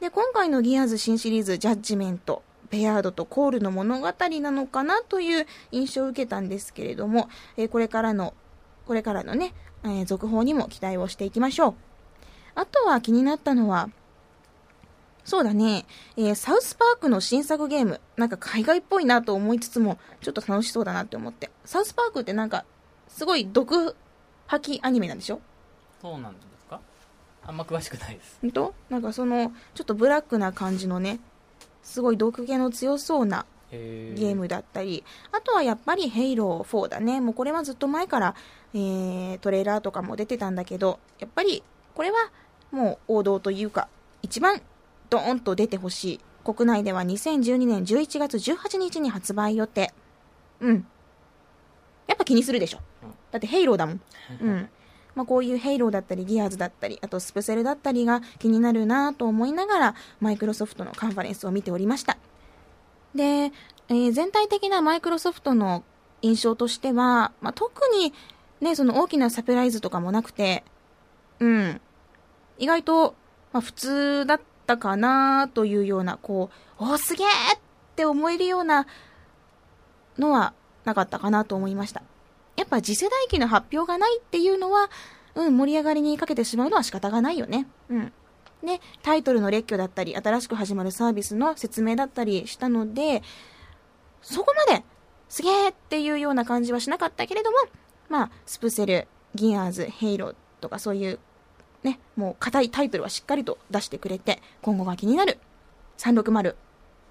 [0.00, 8.34] で、今回のギアーズ新シリーズ、ジャッジメント、ベアードとコールの物語なのかなという印象を受けたんですけれども、えーこれからの、
[8.86, 11.74] これからのね、えー続報にも期待をしていきましょう。
[12.56, 13.88] あとは気になったのは、
[15.24, 21.50] そうだね、えーサウスパークの新作ゲーム、なんか海外っぽいなと思いつつも、ちょっと楽しそうだなって思って。
[21.64, 22.64] サウスパークってなんか、
[23.08, 23.96] すごい毒
[24.46, 25.40] 吐きアニメなんでしょ？
[26.02, 26.80] そうなんですか？
[27.46, 28.38] あんま詳しくないです。
[28.42, 28.74] 本当？
[28.90, 31.20] なんかその、ちょっとブラックな感じのね、
[31.82, 37.22] すごい毒気の強そうなへゲームだったり、あとはやっぱりヘイロー4だね。
[37.22, 38.34] もうこれはずっと前から、
[38.74, 41.62] えー、トレーラーとかも出てたんだけど、やっぱり
[41.94, 42.16] これは
[42.70, 43.88] もう王道というか、
[44.20, 44.60] 一番
[45.10, 46.20] ドーンと出てほしい。
[46.52, 49.92] 国内では2012年11月18日に発売予定。
[50.60, 50.86] うん。
[52.06, 53.10] やっぱ気にするでしょうん。
[53.30, 54.00] だってヘイローだもん。
[54.40, 54.68] うん。
[55.14, 62.18] まあ、こういうヘイローだったり、ギアーズだったり、あとスプセルだったりが気になるなと思いながら、マイクロソフトのカンファレンスを見ておりました。
[63.14, 63.52] で、
[63.88, 65.84] えー全体的なマイクロソフトの
[66.22, 68.12] 印象としては、まあ、特に
[68.60, 70.64] ね、その大きなサプライズとかもなくて、
[71.38, 71.80] うん。
[72.58, 73.14] 意外と、
[73.52, 77.60] まあ、普通だったたかなというような、こう、おーすげーっ
[77.96, 78.86] て思えるような
[80.18, 82.02] のはなかったかなと思いました。
[82.56, 84.90] やっぱ次世代機の発表がないっていうのは、
[85.34, 87.66] うん、盛り上がりにかけてしまうのは仕方がないよね。
[87.88, 88.12] うん。
[88.64, 93.22] で、タイトルの列挙だったり、新しく始まるサービスの説明だったりしたので、
[94.22, 94.84] そこまで
[95.28, 97.58] すげーっていうような感じはしなかったけれども、
[98.08, 101.18] まあ、スプセル、ギアーズ、ヘイローとかそういう、
[101.84, 105.38] ね、もう硬いタイトルはしっかりと出してくれて、今後が気になる
[105.98, 106.54] 360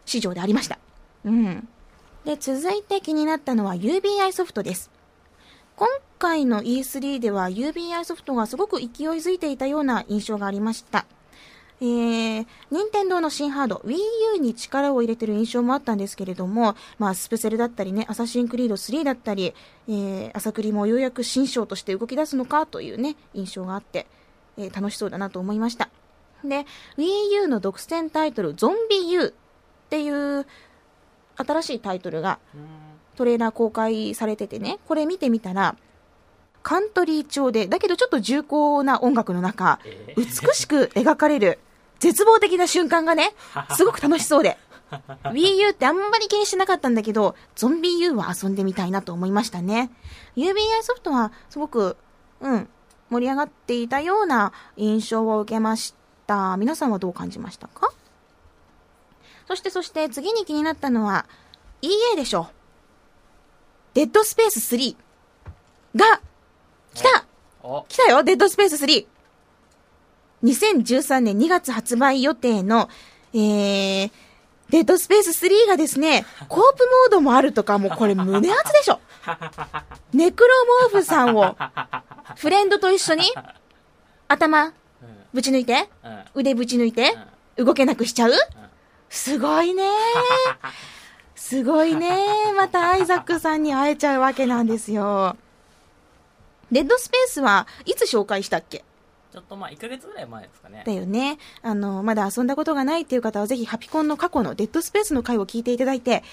[0.06, 0.80] 市場でありました。
[1.24, 1.68] うん。
[2.26, 4.92] で、続いて気になったのは UBI ソフトです。
[5.76, 5.88] 今
[6.20, 11.06] 回の E3 では UBI ソフトがすごく勢いづいていたような印象がありました。
[11.82, 13.98] えー、任天堂の新ハード Wii
[14.36, 19.54] U に力を入れてる印象もあったんですけれども、まあ、スペセルだったりね、アサシンクリード3だったり、
[19.90, 24.08] えー、朝栗もようやく新章として動き出すのかというね、印象があって、
[24.58, 25.90] えー楽しそうだなと思いました。
[26.44, 26.66] で、
[26.98, 29.32] Wii U の独占タイトル、ゾンビ U っ
[29.90, 30.46] ていう
[31.36, 32.40] 新しいタイトルが
[33.16, 35.76] トレーラー公開されててね、これ見てみたら、
[36.62, 41.60] カントリー調で、だけどちょっと重厚な音楽の中、え美しく描かれる
[42.00, 43.34] 絶望的な瞬間がね、
[43.76, 44.58] すごく楽しそうで。
[45.24, 49.90] Wii U ってあんまり気にしてなかったんだけど、ゾンビ U は遊んでみたいなと思いましたね。
[50.36, 51.98] UBI ソフトはすごく、
[52.42, 52.70] うん、
[53.14, 55.94] 盛り上がっていたような印象を受けまし
[56.28, 56.58] た。
[56.58, 57.92] 皆さんはどう感じましたか？
[59.48, 61.26] そしてそして次に気になったのは
[61.82, 62.48] EA でしょ。
[63.94, 64.96] デッドスペース3
[65.96, 66.22] が
[66.96, 67.26] 来た
[67.62, 69.06] お来たよデッドスペース 3!
[70.44, 72.90] 2013年2月発売予定の、
[73.34, 74.12] えー、
[74.70, 79.00] デッドスペース3がですね、 コープモードもあるとか、もうこれ胸熱でしょ
[80.14, 80.50] ネクロ
[80.88, 81.56] モーフさんを、
[82.38, 83.24] フレンドと一緒に、
[84.28, 84.74] 頭、うん
[85.34, 86.24] ぶち抜いて、うん。
[86.36, 87.18] 腕ぶち抜いて、
[87.58, 88.32] 動けなくしちゃう？
[89.10, 89.84] すごいね。
[91.36, 92.54] すごいね。
[92.56, 95.36] またアイザックさんに会えちゃうわけなんですよ。
[96.72, 98.84] デッドスペースはいつ紹介したっけ？
[99.32, 100.84] ちょっとまあ1ヶ月ぐらい前ですかね。
[100.86, 101.40] だよね。
[101.64, 106.24] あの、まだ遊んだことがないっていう方はぜひハピコンの過去のデッドスペースの回を聞いていただいて、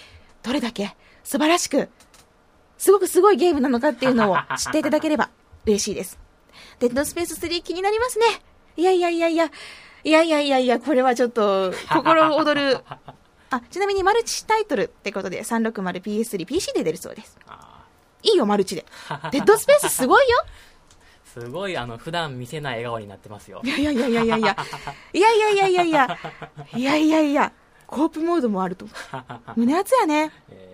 [0.43, 1.89] どれだけ素晴らしく、
[2.81, 5.29] すごくすごいゲームなのかっていうのを知っていただければ
[5.67, 6.19] 嬉しいです。
[6.79, 8.25] デッドスペース3気になりますね。
[8.79, 9.51] いやいやいやいや、
[10.03, 12.79] いやいやいやいや、これはちょっと心躍る。
[13.51, 17.39] あ、ちなみにマルチタイトルってことで 360PS3、PC で出るそうです。
[17.47, 17.85] あ
[18.23, 18.87] いいよ、マルチで。
[19.31, 20.45] デッドスペースすごいよ。
[21.37, 24.57] ー すごいあの普段見せない笑顔になってますよいやいやいやいやいやいや。
[25.13, 26.19] いやいやいやいやいや。
[26.75, 27.53] いやいやいや。
[27.87, 28.87] コープモードもあると。
[29.55, 30.33] 胸熱やね。
[30.49, 30.70] え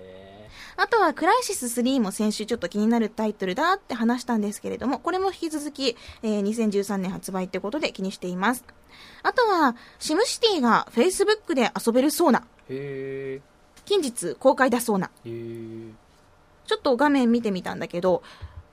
[0.77, 8.65] あとは、クライシス3も先週ちょっと気になるタイトルだって話したんですけれども、これも引き続き、えー2013年発売ってことで気にしています。
[9.23, 12.47] あとは、シムシティが Facebook で遊べるそうな、
[13.85, 15.11] 近日公開だそうな、
[16.67, 18.23] ちょっと画面見てみたんだけど、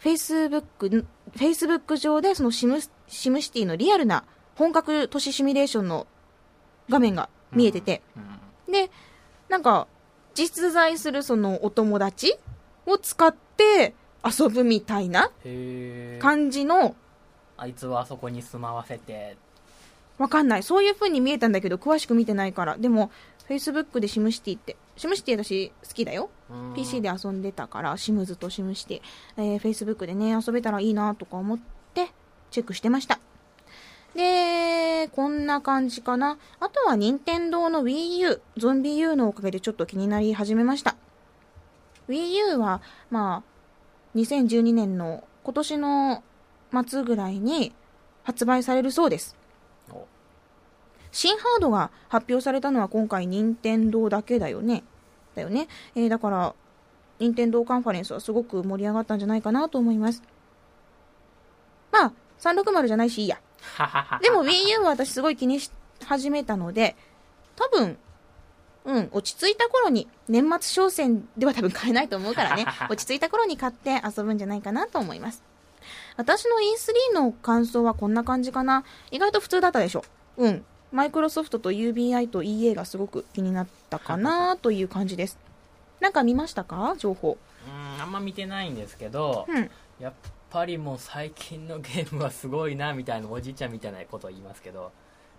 [0.02, 6.08] Facebook、Facebook 上でそのシムシムシティのリアルな本格都市シミュレーションの
[6.89, 8.02] 画面が見えてて、
[8.68, 8.74] うん。
[8.74, 8.92] で、
[9.50, 9.88] なんか、
[10.34, 12.36] 実在するそのお友達
[12.86, 13.93] を使って
[14.24, 15.32] 遊ぶみたいな
[16.19, 16.96] 感じの、
[17.58, 19.38] あいつはあそこに住まわせて
[20.17, 20.63] わかんない。
[20.63, 22.78] そういう風に見えたんだけど、詳しく見てないから。
[22.78, 23.12] でも、
[23.50, 26.30] Facebook でシムシティって、シムシティ私好きだよ。
[26.50, 29.02] うん PC で遊んでたから、シムズとシムシティ、
[29.38, 31.60] えー Facebook でね、遊べたらいいなとか思っ
[31.93, 32.12] て、
[32.52, 33.19] チェックしてました。
[34.15, 36.38] で、こんな感じかな。
[36.60, 40.95] あとは、任天堂の Wii U、ゾンビ U のおかげでちょっと気になり始めました。
[42.08, 46.23] Wii U は、まあ、2012年の今年の
[46.88, 47.73] 末ぐらいに
[48.23, 49.36] 発売されるそうです。
[49.91, 50.06] お
[51.12, 54.84] 新ハードが発表されたのは今回任天堂だけだよね。
[55.36, 55.67] だよね。
[55.95, 56.56] えーだから、
[57.19, 60.21] 任天堂カンファレンスはすごく盛り上がったんじゃないかなと思います。
[61.91, 63.39] まあ、360じゃないしいいや。
[64.21, 65.71] でも Wii U は私すごい気にし
[66.06, 66.95] 始めたので、
[67.56, 67.97] 多分、
[68.86, 75.41] うん、落ち着いた頃に、年末商戦では多分買えないと思うからね、落ち着いた頃に買って遊ぶんじゃないかなと思います。
[76.17, 78.84] 私の E3 の感想はこんな感じかな。
[79.12, 80.04] 意外と普通だったでしょ。
[80.38, 80.65] うん。
[80.91, 85.38] マイクロソフトと UBI と EA がすごく気になったかな という感じです。
[85.99, 86.95] なんか見ましたか？
[86.97, 87.38] 情報。
[87.67, 89.71] うんあんま見てないんですけど、うん。
[89.99, 90.13] やっ
[90.54, 94.92] ぱりもう最近のゲームはすごいなみたいなおじいちゃんみたいなことを言いますけど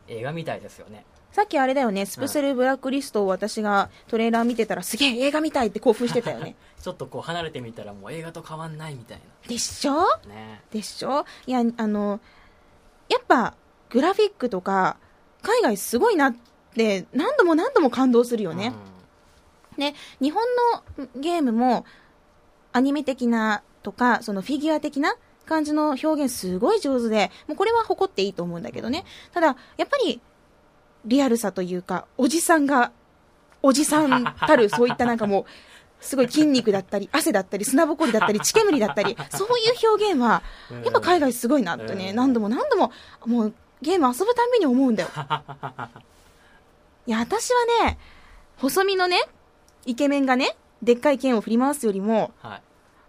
[0.09, 1.07] 映画みたいですよね。
[1.33, 6.55] さっきあれだよね、スプセルブラックリストを私がトレーラー見てたらすげえ映画みたいって興奮してたよね。
[6.81, 9.94] ちょっとこう離れてみたらもう映画と変わんないみたいでしょ？
[10.29, 10.62] なね。
[10.70, 11.24] でしょ？
[11.46, 12.20] いや、あの、
[13.09, 13.55] やっぱ、
[13.90, 14.96] グラフィックとか、
[15.42, 16.37] 海外すごいなっ
[16.74, 18.72] て、何度も何度も感動するよね。
[19.77, 20.42] ね、日本
[20.98, 21.85] のゲームも、
[22.72, 25.14] アニメ的なとか、そのフィギュア的な
[25.47, 29.05] 感じの表現すごい上手で、もうこれは誇っていいと思うんだけどね。
[29.33, 30.20] ただ、やっぱり、
[31.05, 32.90] リアルさというか、おじさんが、
[33.62, 35.44] おじさんたる、そういったなんかもう、
[36.01, 42.90] すごい筋肉だったり、汗だったり、砂ぼこりだったり、血煙だったり、そういう表現は、うんやっぱ海外すごいなってね、うん何度も何度も、
[43.27, 45.11] もうゲーム遊ぶたんびに思うんだよ。
[47.07, 47.99] いや、私はね、
[48.57, 49.29] 細身のね、
[49.85, 52.62] イケメンがね、でっかい剣を振り回すよりも、はい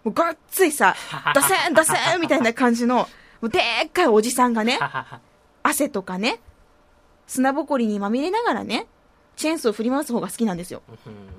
[0.06, 0.94] もうごっついさ、
[1.34, 3.08] ドセンドセンみたいな感じの、も
[3.42, 4.78] うでっかいおじさんがね、
[5.64, 6.38] 汗とかね、
[7.26, 8.86] 砂ぼこりにまみれながらね、
[9.34, 10.80] チェーンソーを振り回す方が好きなんですよ。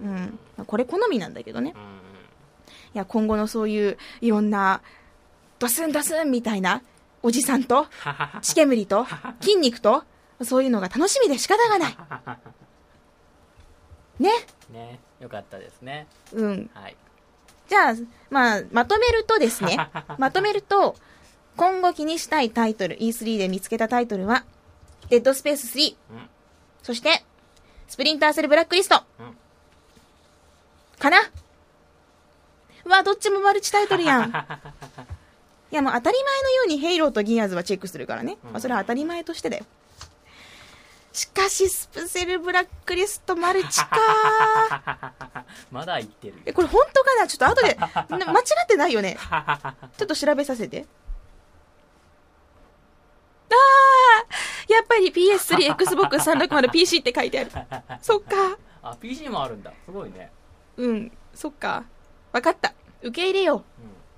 [0.03, 0.37] うん。
[0.65, 1.73] これ好みなんだけどね。
[1.77, 1.81] うん。
[1.81, 1.85] い
[2.93, 4.81] や、今後のそういう、いろんな、
[5.59, 6.83] ドスンドスンみたいな、
[7.23, 7.87] おじさんと、
[8.41, 9.07] 血煙と、
[9.39, 10.03] 筋肉と、
[10.43, 11.97] そういうのが楽しみで仕方がない。
[14.19, 14.29] ね。
[14.73, 14.99] ね。
[15.21, 16.05] よかったですね。
[16.33, 16.69] うん。
[16.73, 16.97] はい
[17.67, 17.93] じゃあ、
[18.29, 19.77] まあ、まとめるとですね、
[20.17, 20.95] まとめると、
[21.55, 24.43] 今後気にしたいタイトル、E3 で見つけたタイトルは、
[25.09, 26.29] デッドスペース3、うん
[26.83, 27.23] そして、
[27.87, 29.37] スプリンターセルブラックリスト、うん
[30.99, 31.17] かな？
[32.85, 34.29] うわ、どっちもマルチタイトルやん。
[35.71, 38.37] いや、もう当たり前のようにヘイローとギアーズはチェックするからね。
[38.43, 39.65] まあ、それは当たり前としてだよ。
[41.17, 45.15] しかし、スプセルブラックリストマルチか
[45.71, 47.25] まだ言ってるえ、これ本当かな？
[47.27, 47.73] ちょっと後で、
[48.15, 49.17] な間違ってないよね。
[49.97, 50.85] ちょっと調べさせて。
[53.49, 57.51] あーやっぱり PS3、 Xbox 360、PC って書いてある。
[57.99, 58.55] そっか。
[58.83, 60.31] あ PC もあるんだすごいね
[60.77, 61.83] うん、そっか。
[62.31, 62.75] わかった。
[63.01, 63.63] 受け入れよう。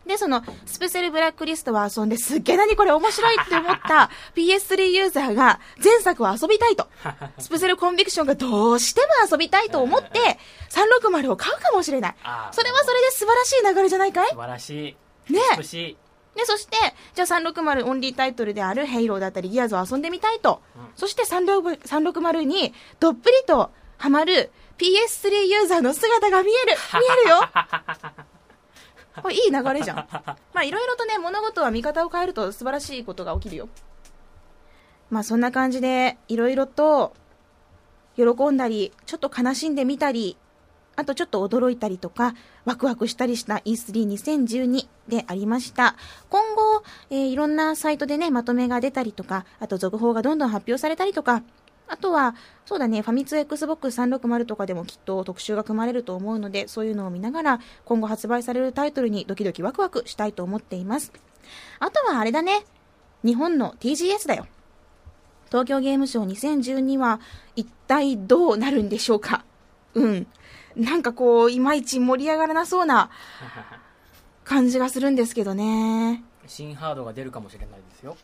[0.10, 6.88] で、その、スペセルブラックリストを遊んで、すっげえ何これ面白いって思った PS3 ユーザーが前作を遊びたいと。
[7.38, 10.40] スペセルコンビクションがどうしても遊びたいと思って、
[10.72, 12.16] 360を買うかもしれない。
[12.52, 14.98] それはそれで素晴らしい流れじゃないかい素晴らし
[15.30, 15.32] い。
[15.34, 15.40] ね。
[15.58, 15.98] 美しい。
[16.36, 16.76] で、そして、
[17.14, 20.62] じゃあ360オンリータイトルであるヘイローだったりギアーズを遊んでみたいと。
[20.76, 20.88] うん。
[20.96, 26.78] そして360 360にどっぷりとハマる PS3 ユーザーの姿が見える。
[26.94, 27.50] 見えるよ
[29.22, 29.98] これいい流れじゃん。
[30.54, 33.70] まあいろいろとね、物事は見方を変えると素晴らしいことが起きるよ。
[35.10, 37.14] まあそんな感じで、いろいろと
[38.16, 40.38] 喜んだり、ちょっと悲しんでみたり、
[40.96, 45.96] あとちょっと驚いたりとか、ワクワクしたりした E32012 でありました。
[46.30, 51.42] 今後、えーいろんなサイトでね、まとめが出たりとか、あと続報がどんどん発表されたりとか、
[51.92, 61.12] あとは、そうだね、ファミ通 Xbox360 とかでもきっと特集が組まれると思うので、そういうのを見ながら、今後発売されるタイトルにドキドキワクワクしたいと思っています。
[61.80, 62.64] あとはあれだね、
[63.26, 64.46] 日本の TGS だよ。
[65.48, 67.20] 東京ゲームショウ2012は
[67.56, 69.44] 一体どうなるんでしょうか
[69.96, 70.28] うん。
[70.76, 73.10] なんかこう、いまいち盛り上がらなそうな
[74.46, 76.24] 感じがするんですけどね。
[76.46, 78.16] 新ハードが出るかもしれないですよ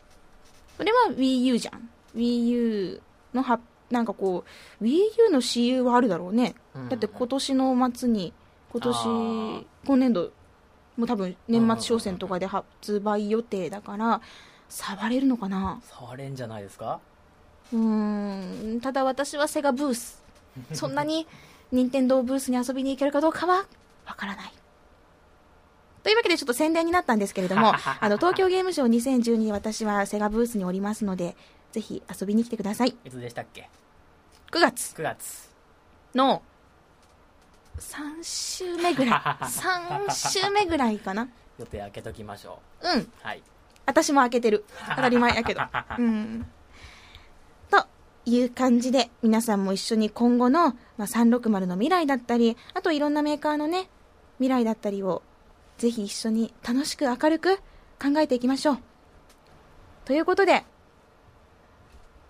[0.76, 1.88] それは Wii U じゃん。
[2.14, 3.02] Wii U
[3.36, 4.44] のは、なんかこ
[4.80, 4.96] う、Wii
[5.26, 6.54] U の CU はあるだろうね。
[6.74, 8.32] うんだって今年の末に、
[8.72, 10.32] 今年、今年度、
[10.96, 14.20] もう多分年末商戦とかで発売予定だから、
[14.68, 15.80] 触れるのかな？
[15.88, 16.98] 触れんじゃないですか？
[17.72, 20.22] うーん、ただ私はセガブース。
[20.72, 21.26] そんなに
[21.70, 23.66] 任天堂ブースに遊びに行けるかどうかは
[24.06, 24.52] わからない。
[26.02, 31.36] というわけでちょっと宣伝になったんですけれども、 あの、東京ゲームショウ2012に私はセガブースにおりますので、
[31.72, 32.96] ぜひ遊びに来てください。
[33.04, 33.68] いつでしたっけ
[34.50, 35.50] ？9月9月
[36.14, 36.42] の
[37.78, 39.14] 3週目ぐらい。
[39.44, 41.28] 3週目ぐらいかな。
[41.58, 43.00] 予定開けときましょうん。
[43.00, 43.42] うはい
[43.86, 44.64] 私も開けてる。
[44.96, 45.60] 当たり前やけど。
[45.98, 46.46] うん。
[47.70, 47.86] と
[48.24, 53.88] いう感じで、皆さんも一緒に今後の、まあ、360の未来だったり、あといろんなメーカーのね、
[54.38, 55.22] 未来だったりを、
[55.78, 57.58] ぜひ一緒に楽しく明るく
[58.02, 58.78] 考えていきましょう。
[60.04, 60.64] ということで、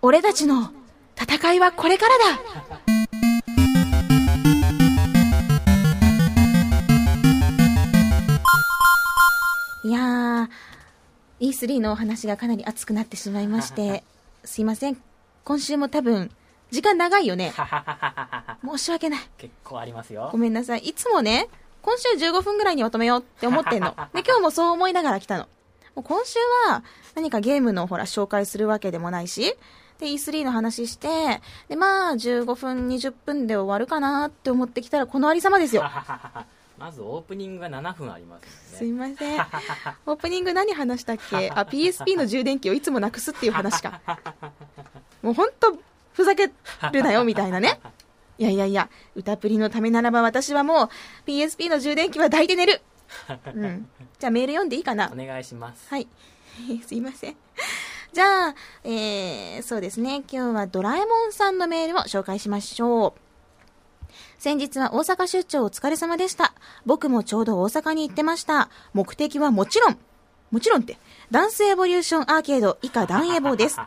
[0.01, 0.71] 俺たちの
[1.19, 2.23] 戦いはこれからだ
[9.83, 10.49] いやー、
[11.39, 14.03] E3 のお話がかなり熱くなってしまいまして、
[14.43, 14.97] すいません。
[15.43, 16.29] 今週も多分、
[16.69, 17.53] 時間長いよね。
[18.63, 19.19] 申し訳ない。
[19.37, 20.79] 結構ありますよごめんなさい。
[20.79, 21.49] いつもね、
[21.81, 23.95] 今週15分ぐらいにまとめようって思ってんの。
[24.13, 25.47] で、今日もそう思いながら来たの。
[25.95, 26.83] もう今週は
[27.15, 29.55] 何かゲームのほら紹介するわけでもないし、
[29.99, 35.83] で、E3 の話して、で、まあ、15分、20分で終わるかなって思ってきたら、このありさまですよ。
[36.77, 39.39] まずオープニングが7分ありますすいません。
[40.05, 41.49] オープニング何話したっけ？
[41.49, 43.99] あ、PSP の充電器をいつもなくすっていう話か。
[45.23, 45.75] もうほんと、
[46.13, 46.51] ふざけ
[46.91, 47.79] るなよ、みたいなね。
[48.37, 50.89] いやいやいや、歌プリのためならば私はもう、
[51.27, 52.81] PSP の充電器は抱いて寝る。
[53.55, 53.89] うん。
[54.19, 55.11] じゃあメール読んでいいかな？
[55.11, 56.07] お願いしますはい。
[56.85, 57.35] すいません。
[58.13, 60.23] じゃあ、えー、そうですね。
[60.31, 63.27] 今日はドラえもんさんのメールを紹介しましょう。
[64.39, 66.53] 先日は大阪出張お疲れ様でした。
[66.85, 68.69] 僕もちょうど大阪に行ってました。
[68.93, 69.97] 目的はもちろん、
[70.51, 70.97] もちろんって、
[71.29, 73.77] ダンスエボリューションアーケード以下ダンエボです。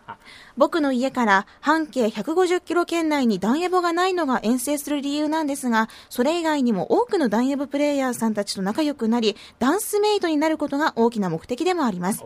[0.56, 12.22] 僕の家から半径150キロ圏内にダンエボがないのが遠征する理由なんですが、それ以外にも多くのダンエボプレイヤーさんたちと仲良くなり、ダンスメイトになることが大きな目的でもあります。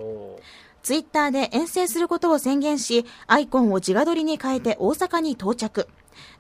[0.85, 5.88] ツイッターで遠征することを宣言し、アイコンを自画撮りに変えて大阪に到着。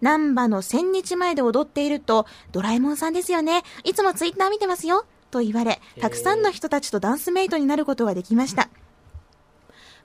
[0.02, 3.62] 南波の千日前で踊っていると、ドラえもんさんですよね。
[3.84, 5.06] いつもツイッター見てますよ。
[5.30, 8.68] と言われ、たくさんの人たちとダンスメイトになることができました。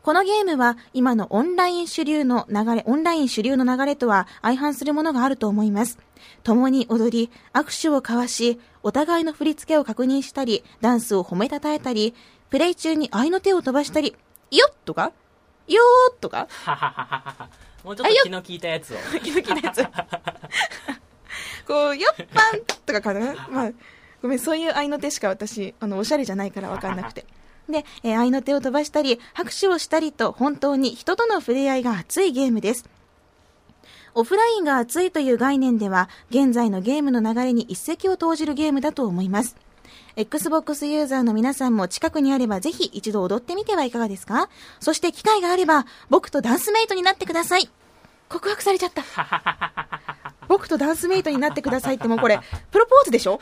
[0.04, 5.97] このゲームは今のオンライン主流の流れ、オンライン主流の流れとは相反するものがあると思います。
[6.43, 12.15] 共に踊り、握手を交わし、お互いの振り付けを確認したり、ダンスを褒めたたえたり、
[12.49, 14.15] プレイ中に愛の手を飛ばしたり、
[14.51, 15.12] よっとか？
[15.67, 16.47] よーっとか？
[17.83, 19.83] もうちょっと気の利いたやつを 気の利いたやつ。
[21.67, 23.47] こう、よっぱんとかかな？
[23.49, 23.71] まあ、
[24.21, 27.25] ごめん、そういう愛の手しか私、あの、おしゃれじゃないからわかんなくて。
[27.69, 32.89] で、えー愛の手を飛ばしたり、拍手をしたりと、本当に人との触れ合いが熱いゲームです。
[34.15, 39.55] オフラインが熱いという概念では、現在のゲームの流れに一石を投じるゲームだと思います。
[40.19, 44.49] Xbox ユーザーの皆さんも近くにあればぜひ一度踊ってみてはいかがですか？
[44.82, 47.69] そして機会があれば僕とダンスメイトになってください。
[48.27, 49.01] 告白されちゃった。
[50.49, 52.38] 僕とダンスメイトになってくださいってもうこれ、
[52.69, 53.39] プロポーズでしょ？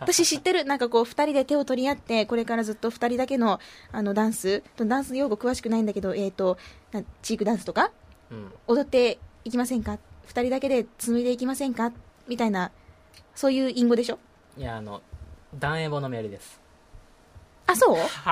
[0.00, 0.66] 私知ってる。
[0.66, 3.58] なんかこう二人で手を取り合って、これからずっと二人だけの
[3.90, 6.58] あのダンス、ダンス用語詳しくないんだけど、えっ、と、
[6.92, 7.90] なチークダンスとか？
[8.30, 8.52] うん。
[8.66, 9.98] 踊っていきませんか？
[10.26, 11.90] 二人だけで紡いでいきませんか？
[12.26, 12.70] みたいな、
[13.34, 14.18] そういう隠語でしょ？
[14.58, 15.00] いやあの
[15.54, 16.60] ダンエボのメールです。
[17.66, 17.96] あ、そう？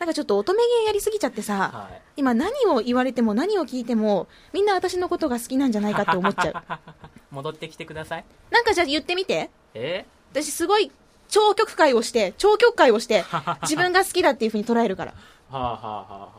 [0.00, 2.02] なんかちょっと乙女芸やりすぎちゃってさ、はい。
[2.16, 6.80] 今何を言われても何を聞いても、みんな私のことが好きなんじゃないかって思っちゃう。
[7.34, 8.24] 戻ってきてください。
[8.50, 9.50] なんかじゃあ言ってみて。
[9.74, 10.06] え？
[10.32, 10.90] 私すごい
[11.28, 13.24] 超曲会をして、超曲会をして、
[13.62, 15.12] 自分が好きだっていう風に捉えるから。
[15.50, 16.30] はあはあはあ。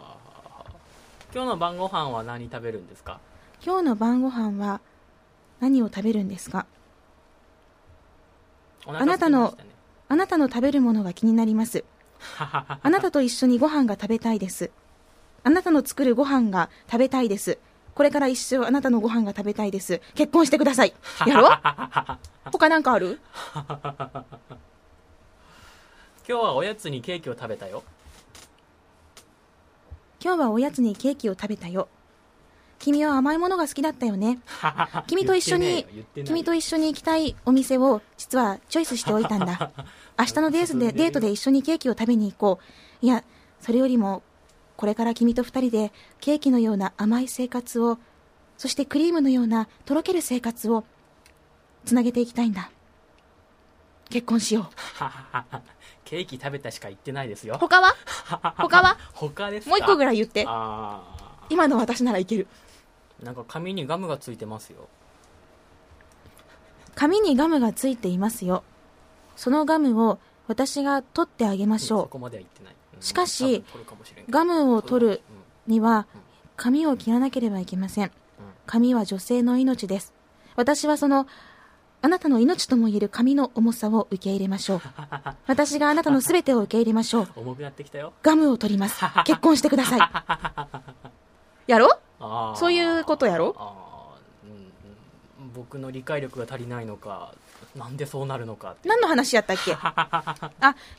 [1.34, 3.20] 今日の晩ご飯は何食べるんですか？
[3.64, 4.82] 今日の晩ご飯は
[5.60, 6.66] 何を食べるんですか？
[8.86, 9.58] おあなたの
[10.10, 11.84] あなたの食べるものが気になります。
[12.40, 14.72] あなたと一緒にご飯が食べたいです。
[15.44, 17.58] あなたの作るご飯が食べたいです。
[17.96, 20.02] これから一生あなたのご飯が食べたいです。
[20.16, 20.94] 結婚してください。
[21.26, 21.50] やろ
[22.52, 23.20] 他なんかある？
[26.28, 27.84] 今日はおやつにケーキを食べたよ
[30.24, 31.88] 今日はおやつにケーキを食べたよ。
[32.82, 34.40] 君は甘いものが好きだったよね。
[35.08, 35.86] 君と一緒に
[36.26, 39.72] 君と一緒に行きたいお店を実はチョイスしておいたんだ。
[40.20, 43.06] 明日のデートでデートで一緒にケーキを食べに行こう。
[43.06, 43.24] いや、
[43.60, 44.24] それよりも、
[44.78, 48.00] これから君と二人でケーキのような甘い生活を、
[48.58, 50.84] そしてクリームのようなとろける生活を
[51.86, 52.72] つなげていきたいんだ。
[54.10, 54.66] 結婚しよう。
[56.04, 57.94] ケーキ食べたしか言ってないですよ他は？
[58.58, 58.98] 他は？
[59.14, 59.70] 他ですか？
[59.70, 60.46] もう一個ぐいらい言って。
[60.48, 61.04] あ
[61.50, 62.48] 今の私ならいける。
[63.22, 64.88] ーなんか紙にガムがついてますよ
[66.96, 68.64] 紙にガムがついていますよ。
[69.36, 75.22] そのガムを私が取ってあげましょそこまでは言ってない、うんしかし多分取るかもしれんけどガムを取る。
[75.68, 76.08] には、
[76.56, 78.12] 髪を切らなければいけません。
[78.68, 80.14] 髪は女性の命です。
[80.56, 81.26] 私はその、
[82.04, 84.82] あなたの命とも言える髪の重さを受け入れましょう。
[85.48, 87.28] 私があなたの全てを受け入れましょう。
[87.38, 89.04] 重くなってきたよガムを取ります。
[89.26, 90.00] 結婚してください。
[91.68, 92.00] やろ
[92.58, 93.56] そういうことやろ？
[94.44, 94.72] うんうん
[95.54, 97.34] 僕の理解力が足りないのか
[97.76, 99.74] なんでそうなるのか何の話やったっけ？
[99.76, 100.48] あ、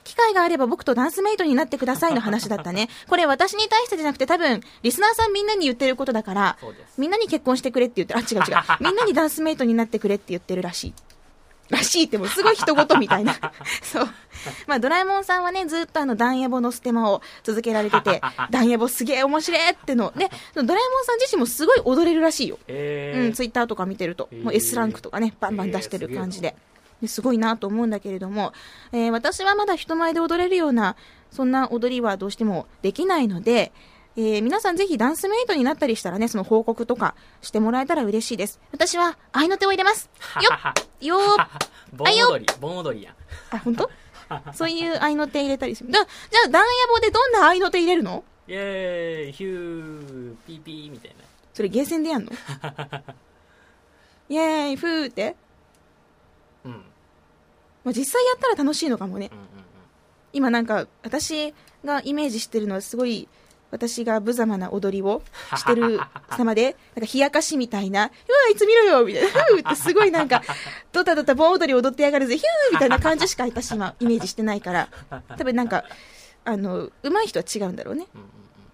[0.05, 2.89] 機会があれば僕とダンスメイトになってくださいの話だったね。
[3.09, 6.59] これ私に対してじゃなくて多分、リスナーさんみんなに言ってることだから
[6.99, 8.21] みんなに結婚してくれって言ってる。
[8.21, 8.65] あ、違う違う。
[8.85, 10.95] みんなにダンスメイトになってくれって言ってるらしい。
[11.73, 13.35] らしいってもうすごい人事みたいな。
[13.83, 14.09] そう。
[14.67, 18.21] まあドラえもんさんはね、ずっとあの、ダンエボのステマを続けられてて、
[18.51, 20.13] ダンエボすげえ面白いっての。
[20.17, 22.59] で、ドラえもんさん自身もすごい踊れるらしいよ。
[22.69, 26.55] えーうん、ツイッターとか見てると、へーもう S ランクとかね、バンバン出してる感じで。
[27.01, 28.53] ですごいなと思うんだけれども、
[28.93, 30.97] えー私はまだ人前で踊れるような、
[31.33, 33.73] そんな踊りはどうしてもできないので、
[34.17, 38.61] えー皆さんぜひダンスメイトになったりしたらね、その報告とかしてもらえたら嬉しいです。
[38.73, 40.11] 私は愛の手を入れます。
[40.43, 41.07] よっ。
[41.07, 41.47] よー。
[41.97, 42.47] 盆踊り。
[42.61, 43.13] 盆踊りや。
[43.13, 43.15] ん
[43.51, 43.91] あ、本当？
[44.55, 45.91] そういう愛の手入れたりする。
[45.91, 45.99] だ
[46.31, 48.25] じゃあ、ダンヤボでどんな愛の手入れるの？
[48.49, 49.33] イエーイ。
[49.33, 51.17] ヒューピーピーみたいな。
[51.55, 52.33] それゲーセンでやんの？
[54.29, 55.37] イェーイ、ふーって？
[56.65, 56.73] うん。
[56.73, 56.85] うん
[57.85, 59.31] まあ、実際やったら楽しいのかもね。
[59.33, 59.45] うんうん。
[60.35, 61.53] 今なんか私
[61.85, 63.29] がイメージしてるのはすごい
[63.73, 65.23] 私が無様な踊りを
[65.57, 65.99] してる
[66.37, 68.11] 様で、なんか冷やかしみたいな、うわ、
[68.53, 70.43] いつ見ろよみたいな、ふーってすごいなんか、
[70.93, 74.89] ドタドタ盆踊り踊ってやがるぜ、ヒューみたいな感じしか私今イメージしてないから、
[75.37, 75.85] 多分なんか、
[76.45, 78.07] あの、上手い人は違うんだろうね。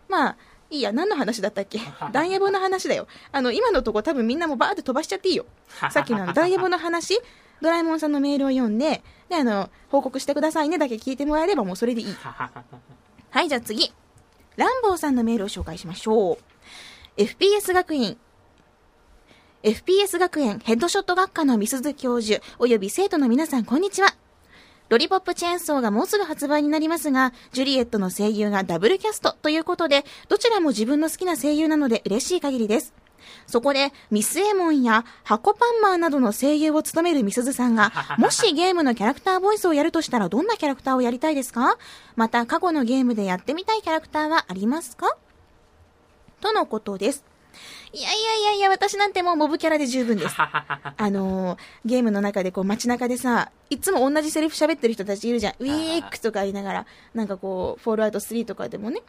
[0.08, 0.36] まあ、
[0.70, 1.80] いいや、何の話だったっけ？
[2.12, 3.06] ダンヤボの話だよ。
[3.30, 5.46] あの、今のとこ多分みんなもバーって飛ばしちゃっていいよ。
[5.92, 7.20] さっきのあのダンヤボの話、
[7.62, 12.16] ドラえもんさんのメールを読んで、で、あの、報告してくださいねだけ聞いてもらえればもうそれでいい。
[13.30, 13.92] はい、じゃあ次。
[14.58, 16.38] ランボーさんのメールを紹介しましょう。
[17.16, 18.18] FPS 学院。
[19.62, 24.16] FPS 学園ヘッドショット学科の美鈴教授、および生徒の皆さん、こんにちは。
[24.88, 32.92] ロリポップチェーンソーがもうすぐ発売になりますが、ジュリエットの声優がダブルキャストということで、どちらも自分の好きな声優なので嬉しい限りです。
[33.48, 41.76] そこで、ミスエモンやハコパンマーなどの声優を務めるみすずさんが、 もしゲームのキャラクターボイスをやるとしたらどんなキャラクターをやりたいですか？
[42.14, 45.16] また、過去のゲームでやってみたいキャラクターはありますか？
[46.40, 47.24] とのことです。
[47.92, 50.34] いやいやいやいや、私なんてもうモブキャラで十分です。
[50.38, 50.60] あ
[51.10, 55.54] のーゲームの中でこう街中でさ、いつも同じセリフ喋ってる人たちいるじゃん。
[55.58, 59.00] ウィークとか言いながら、なんかこう、フォールアウト3とかでもね、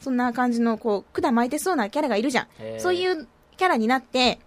[0.00, 2.46] そんな感じのこう、管巻いてそうなキャラがいるじゃん
[2.80, 3.28] そういう
[3.62, 4.40] キャラになって、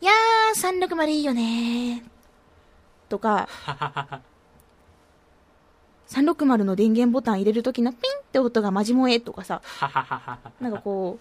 [0.00, 2.02] いやー、360いいよね
[3.08, 3.48] とか、
[6.10, 9.62] 360の電源ボタン入れるときのピンって音がマジ萌えとかさ、
[10.60, 11.20] なんかこ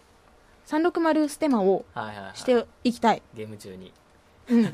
[0.65, 3.21] う、360ステマをはいはいはいしていきたい。
[3.35, 3.93] ゲーム中に
[4.49, 4.63] うん。
[4.65, 4.73] い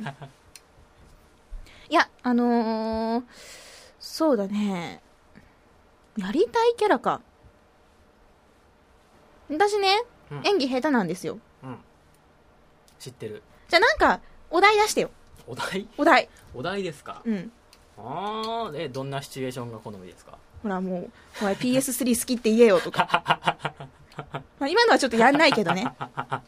[1.89, 3.23] や、あのー、
[3.99, 5.01] そうだね。
[6.15, 7.19] やりたいキャラか。
[9.49, 11.37] 私ね、うん演技下手なんですよ。
[11.65, 11.77] うん
[13.03, 15.09] 知ってるじゃあなんか、お題出してよ。
[15.47, 15.87] お題？
[15.97, 16.29] お題。
[16.55, 17.21] お題ですか？
[17.25, 17.51] うん。
[17.97, 20.37] ああえどんなシチュエーションが好みですか？
[20.61, 23.07] ほらもう、お前 PS3 好きって言えよとか。
[24.59, 25.85] まあ今のはちょっとやんないけどね。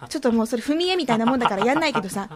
[0.10, 2.30] ちょっともうそれ踏み絵みたいなもんだからやんないけどさ。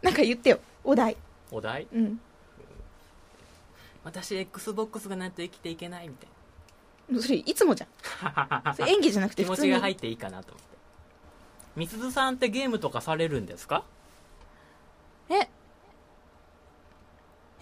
[0.00, 0.58] なんか言ってよ。
[0.82, 1.16] お題。
[1.50, 1.86] お題？
[1.92, 2.20] うん。
[4.04, 8.74] 私 XBOX がないと生きていけないみたいそれいつもじゃん。
[8.74, 9.62] それ演技じゃなくてな気持。
[9.62, 10.71] ちが入っていいかなと思って
[11.76, 13.84] みすずさんってゲームとかされるんですか？
[15.30, 15.48] え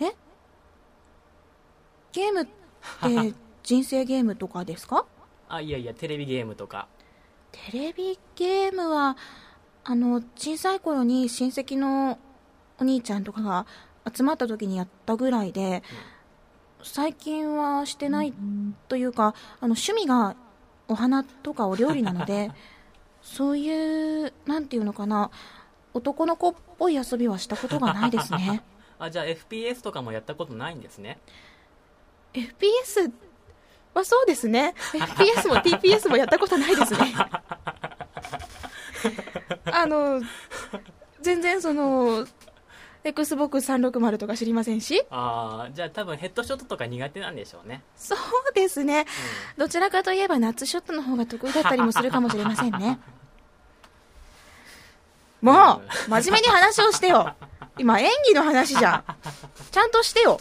[0.00, 0.14] え？
[2.12, 5.06] ゲームって人生ゲームとかですか？
[5.48, 6.88] あいやいやテレビゲームとか。
[7.52, 9.16] テレビゲームは
[9.84, 12.18] あの小さい頃に親戚の
[12.78, 13.66] お兄ちゃんとかが
[14.12, 15.82] 集まった時にやったぐらいで、
[16.82, 18.32] 最近はしてない
[18.88, 20.34] というかあの趣味が
[20.88, 22.50] お花とかお料理なので
[23.22, 25.30] そういう、なんていうのかな、
[25.94, 28.62] 男の子っぽい遊びはしたことがないですね。
[28.98, 31.18] あじゃあ FPS とかもやったことないんですね
[32.34, 33.10] FPS
[33.94, 34.74] はそうですね。
[34.92, 37.14] FPS も TPS もやったことないですね。
[39.72, 40.20] あの、
[41.20, 42.26] 全然その、
[43.04, 48.18] Xbox360 とか知りませんし、ああじゃあ多分ヘッドショットとか苦手なんでしょうね、そう
[48.54, 49.06] ですね。
[49.56, 52.98] どちらかといえばナッツショットの方が得意だったりもするかもしれませんね。
[55.40, 57.34] もう、真面目に話をしてよ。
[57.78, 59.04] 今演技の話じゃん。
[59.70, 60.38] ちゃんとしてよ。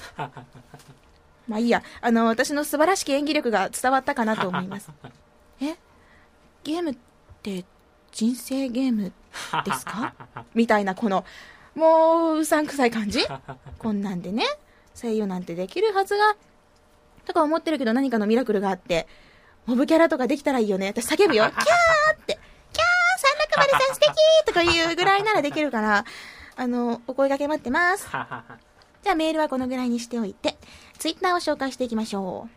[1.47, 1.81] まあいいや。
[2.01, 4.91] あの、私の素晴らしき演技力が伝わったかなと思います。
[5.61, 5.77] え？
[6.65, 6.97] ゲームっ
[7.41, 7.63] て
[8.11, 9.13] 人生ゲーム
[9.63, 10.13] ですか？
[10.53, 11.23] みたいなこの、
[11.75, 13.19] もううさんくさい感じ？
[13.79, 14.43] こんなんでね、
[14.99, 16.35] 声優なんてできるはずが、
[17.25, 19.07] とか思ってるけど何かのミラクルがあって、
[19.65, 20.87] モブキャラとかできたらいいよね。
[20.87, 21.45] 私叫ぶよ。
[21.49, 22.39] キャーって。
[22.73, 24.09] キャー !360 さん素敵
[24.45, 26.05] とかいうぐらいならできるから、
[26.55, 28.07] あの、お声掛け待ってます。
[29.01, 30.57] じゃあメールはこのぐらいにしておいて、
[30.97, 32.49] ツイッターを紹介していきましょ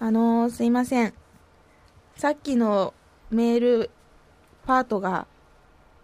[0.00, 0.04] う。
[0.04, 1.14] あのーすいません。
[2.16, 2.94] さっきの
[3.30, 3.90] メール
[4.66, 5.26] パートが、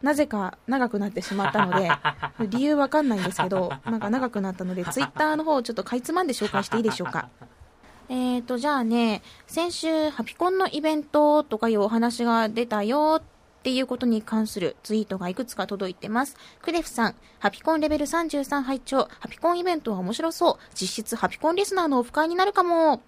[0.05, 1.90] なぜか長くなってしまったので、
[2.50, 7.30] 理由わかんないんですけど、なんか長くなったので、 ツイッターの方をちょっとかいつまんで紹介していいでしょうか？
[8.11, 16.36] えーと、じゃあね、先週、ハピコンのイベントとかいうお話が出たよっていうことに関するツイートがいくつか届いてます。
[16.61, 20.57] クレフさん、ハピコンレベル33拝聴ハピコンイベントは面白そう。
[20.74, 22.96] 実質ハピコンリスナーのオフ会になるかも。
[22.96, 23.00] っ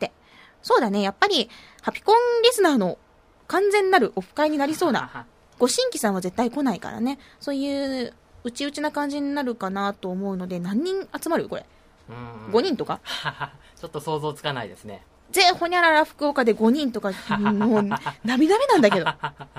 [0.00, 0.10] て。
[0.60, 1.48] そうだね、やっぱり、
[1.82, 2.98] ハピコンリスナーの
[3.46, 5.26] 完全なるオフ会になりそうな。
[5.62, 7.20] ご新規さんは絶対来ないからね。
[7.38, 11.64] そういう、うちうちな感じになるかなと思うので、何人集まるこれ？
[12.10, 12.98] うん5人とか？
[13.80, 17.88] ちょっと想像つかないですねぜ、ほにゃらら福岡で5人とか、もう、
[18.24, 19.06] 涙目なんだけど。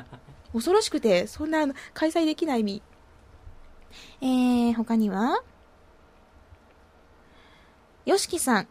[0.51, 2.81] 恐ろしくて、そんな、あの開催できない意味。
[4.19, 5.41] えー、他には？
[8.05, 8.67] よしきさん。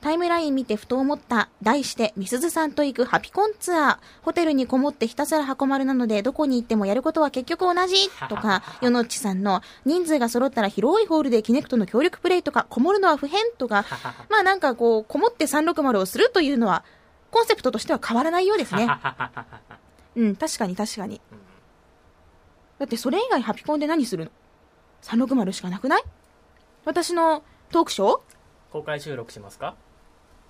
[0.00, 1.50] タイムライン見てふと思った。
[1.62, 3.98] 題して、みすずさんと行くハピコンツアー。
[4.22, 8.08] ホテルにこもってひたすら箱丸なので、どこに行ってもやることは結局同じ。
[8.30, 13.84] とか、よのっちさんの、人数が揃ったら広いホールでキネクトの協力プレイとか、こもるのは不変とか、
[14.30, 16.82] まあなんかこう、こもって360をするというのは、
[17.30, 18.88] コンセプトとしては変わらないようですね。
[20.16, 21.20] うん、確かに確かに。
[22.78, 24.30] だってそれ以外ハピコンで何するの
[25.02, 26.02] ?360 しかなくない？
[26.86, 28.20] 私のトークショー？
[28.72, 29.76] 公開収録しますか？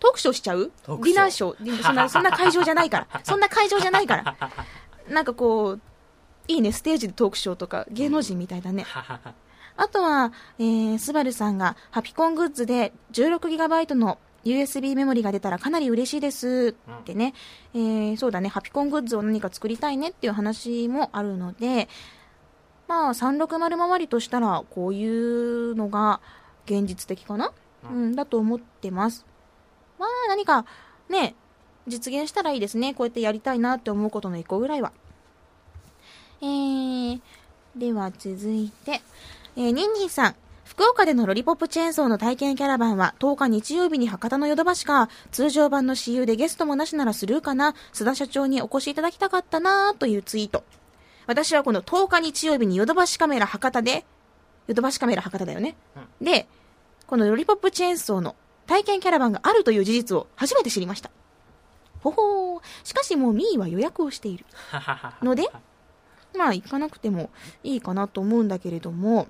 [0.00, 0.72] トークショーしちゃう？
[0.86, 1.82] ディナーショー。
[1.82, 3.20] そんな、 そんな会場じゃないから。
[3.22, 4.36] そんな会場じゃないから。
[5.08, 5.80] なんかこう、
[6.48, 8.86] いいね、ステージでトークショーとか、芸能人みたいだね。
[9.76, 16.74] あとは、えー、スバルさんが、ハピコングッズで 16GB の USB メモリが出たらかなり嬉しいです。
[17.00, 17.34] ってね、
[17.74, 21.88] えー、そうだね、ハピコングッズを何か作りたいねっていう話もあるので、
[22.88, 26.20] まあ、360周りとしたら、こういうのが
[26.66, 27.52] 現実的かな、
[27.84, 29.24] ううんん、だと思ってます。
[30.00, 30.64] まあ、何か、
[31.10, 31.34] ね、
[31.86, 32.94] 実現したらいいですね。
[32.94, 34.92] こうやってやりたいなって思うことの一個ぐらいは。
[36.40, 37.20] えー、
[37.76, 39.02] では続いて、
[39.56, 40.34] えー、ニンニンさん。
[40.64, 50.62] 福岡でのロリポップチェーンソーの体験キャラバンは10日日曜日に博多のヨドバシか、通常版の私有でゲストもなしならスルーかな、須田社長にお越しいただきたかったなというツイート。
[51.26, 54.06] 私はこの10日日曜日にヨドバシカメラ博多で、
[54.68, 55.74] ヨドバシカメラ博多だよね。
[56.22, 56.46] で、
[57.08, 58.36] このロリポップチェーンソーの
[58.70, 61.10] 体験キャラバンがあるという事実を初めて知りました。
[62.04, 62.60] ほほー。
[62.84, 64.46] しかしもうミーは予約をしている。
[65.22, 65.50] ので、
[66.38, 67.30] まあ行かなくても
[67.64, 69.26] いいかなと思うんだけれども、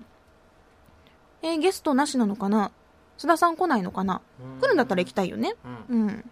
[1.40, 2.70] えーゲストなしなのかな？
[3.16, 4.20] 須田さん来ないのかな？
[4.60, 5.54] 来るんだったら行きたいよね。
[5.88, 6.30] うんうん。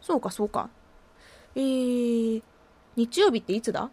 [0.00, 0.70] そうか、そうか。
[1.54, 2.42] えー、
[2.96, 3.90] 日曜日っていつだ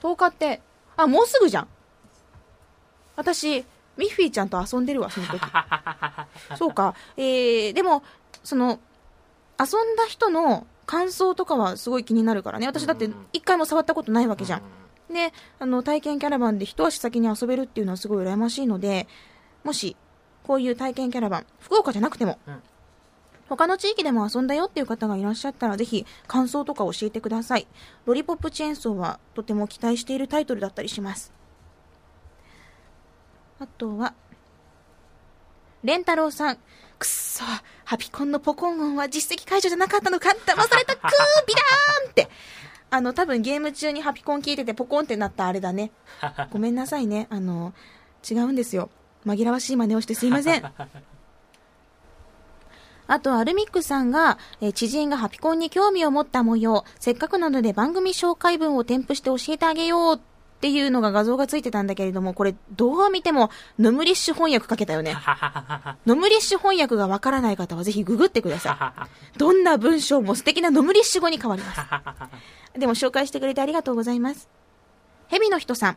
[0.00, 0.62] ?10 日って、
[0.96, 1.68] あ、もうすぐじゃん。
[3.16, 3.64] 私、
[3.98, 5.40] ミッフィーちゃんと遊んでるわ、その時。
[6.56, 6.94] そうか。
[7.16, 8.02] えー、でも、
[8.44, 8.78] その、
[9.60, 12.66] 遊んだ人の感想とかはすごい気になるからね。
[12.66, 14.62] 私だって一回も触ったことないわけじゃん。
[15.12, 19.08] で、あの、体験キャラバンで一足先に遊べるっていうのはすごい羨ましいので、
[19.64, 19.96] もし、
[20.44, 22.62] こういう体験キャラバン、福岡じゃなくても、うん
[23.48, 27.66] 他の地域でも遊んだよっていう方がいらっしゃったら、ぜひ感想とか教えてください。
[28.04, 31.32] ロリポップチェーンソーはとても期待しているタイトルだったりします。
[33.60, 34.14] あとは、
[35.82, 36.56] レンタロウさん。
[36.98, 37.44] くっそ、
[37.84, 40.34] ハピコンのポコン音は実績解除じゃなかったのか騙
[40.68, 41.02] さ れたくー
[41.46, 42.28] ビラーンって。
[42.90, 45.92] あの、多分ゲーム中にハピコン聞いててポコンってなったあれだね。
[46.50, 47.28] ごめんなさいね。
[47.30, 47.72] あの、
[48.28, 48.90] 違うんですよ。
[49.26, 50.64] 紛らわしい真似をしてすいません。
[53.10, 60.20] あと、アルミックさんが、えー知人がハピコンに興味を持った模様、せっかくなので番組紹介文を添付して教えてあげよう
[60.58, 63.48] っていうのが画像がついてたんだけれども、これ、どう見ても、
[63.78, 65.16] ノムリッシュ翻訳かけたよね。
[66.04, 69.06] ノムリッシュ翻訳がわからない方はぜひググってくださ
[69.36, 69.38] い。
[69.38, 71.80] どんな文章も素敵なノムリッシュ語に変わります。
[72.76, 74.48] でも紹介してくれてありがとうございます。
[75.28, 75.96] ヘビの人さん。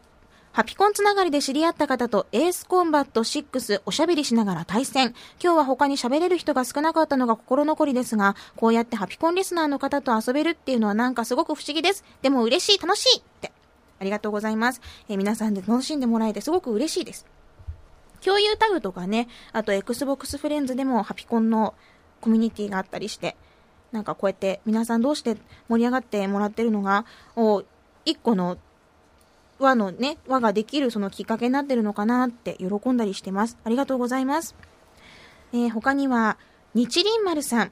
[0.53, 5.15] ハピコンつながりで知り合った方とエースコンバット6おしゃべりしながら対戦。
[5.41, 12.03] 今日は他に喋れる人が少なかったのが心残りですが、こうやってハピコンリスナーの方と遊べるっていうのはなんかすごく不思議です。
[12.21, 13.51] でも嬉しい、楽しいって。
[14.01, 14.81] ありがとうございます。
[15.09, 17.27] えー皆さんで楽しんでもらえてすごく嬉しいです。
[18.25, 21.75] 共有タグとかね、あと Xbox フレンズでもハピコンの
[22.19, 23.37] コミュニティがあったりして、
[23.91, 25.37] なんかこうやって皆さん同士で
[25.69, 27.63] 盛り上がってもらってるのが、お
[28.03, 28.57] 一個の
[29.59, 33.59] 輪のね、輪ができるそのきっかけになってるのかなって喜んだりしてます。
[33.63, 34.55] ありがとうございます。
[35.53, 36.37] えー他には、
[36.73, 37.71] 日輪丸さん。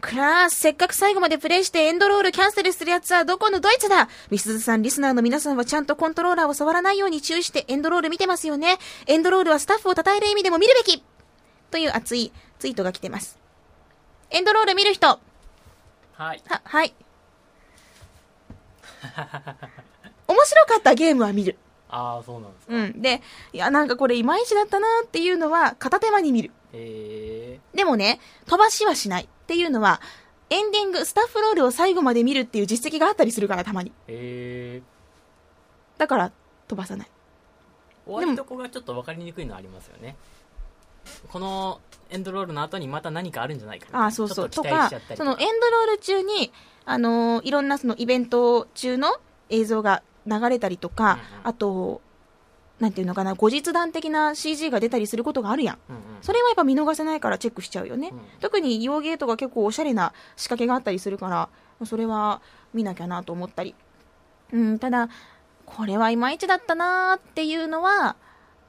[0.00, 4.08] くらー、せっかく最後までプレイしてエンドロールキャンセルするやつはどこのドイツだ？
[4.30, 8.78] みすずさん、リスナーの皆さんはちゃんとコントローラーを触らないように注意してエンドロール見てますよね。
[9.06, 11.02] エンドロールはスタッフを称える意味でも見るべき
[11.70, 13.38] という熱いツイートが来てます。
[14.30, 15.18] エンドロール見る人は、
[16.12, 16.42] はい。
[16.64, 16.94] はい。
[20.28, 21.56] 面白かったゲームは見る。
[21.88, 22.74] ああ、そうなんですか。
[22.74, 23.00] うん。
[23.00, 23.22] で、
[23.52, 26.50] いや、なんかこれいまいちだったなっていうのは片手間に見る。
[26.76, 30.00] えでもね、飛ばしはしないっていうのは、
[30.50, 33.90] エンディング、スタッフロールを最後まで見るっていう実績があったりするから、たまに。
[33.90, 34.82] ー、え
[35.98, 36.32] だから、
[36.68, 37.08] 飛ばさない。
[38.06, 40.16] ー、終わりどこがちょっと分かりにくいのありますよね。
[41.28, 44.50] このエンドロールの後にまた何かあるんじゃないかああ、そうそう。
[44.50, 46.52] とかそのエンドロール中に、
[46.84, 49.16] あのーいろんなそのイベント中の
[49.50, 52.00] 映像が流れたりとか、うんうんあと、
[52.80, 55.78] なんていうのかな、後日談的な CG が出たりすることがあるやん。
[55.88, 58.08] うんうんそれはやっぱ見逃せないからチェックしちゃうよね。
[58.12, 61.48] うん特に洋ゲーとか結構おしゃれな仕掛けがあったりするから、
[61.86, 62.40] それは
[62.74, 63.74] 見なきゃなと思ったり。
[64.52, 65.08] うん、ただ、
[65.64, 68.16] これはいまいちだったなーっていうのは、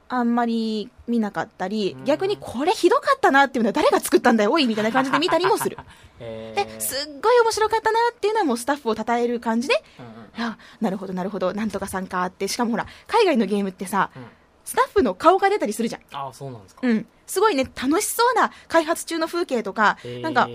[0.08, 5.78] あんまり見なかったりうん、逆にこれひどかったなっていうのは誰が作ったんだよ、おいみたいな感じで見たりもする。
[6.20, 14.26] えで、ーすっごい面白かったなっていうのはもうスタッフを称える感じで、うんうんあなるほどなるほど、なんとかさんかって、しかもほら、海外のゲームってさ、うん
[14.64, 16.02] スタッフの顔が出たりするじゃん。
[16.12, 16.82] ああ、そうなんですか。
[16.84, 17.06] うん。
[17.26, 20.46] すごいね、楽しそうな開発中の風景とか、えーなんか、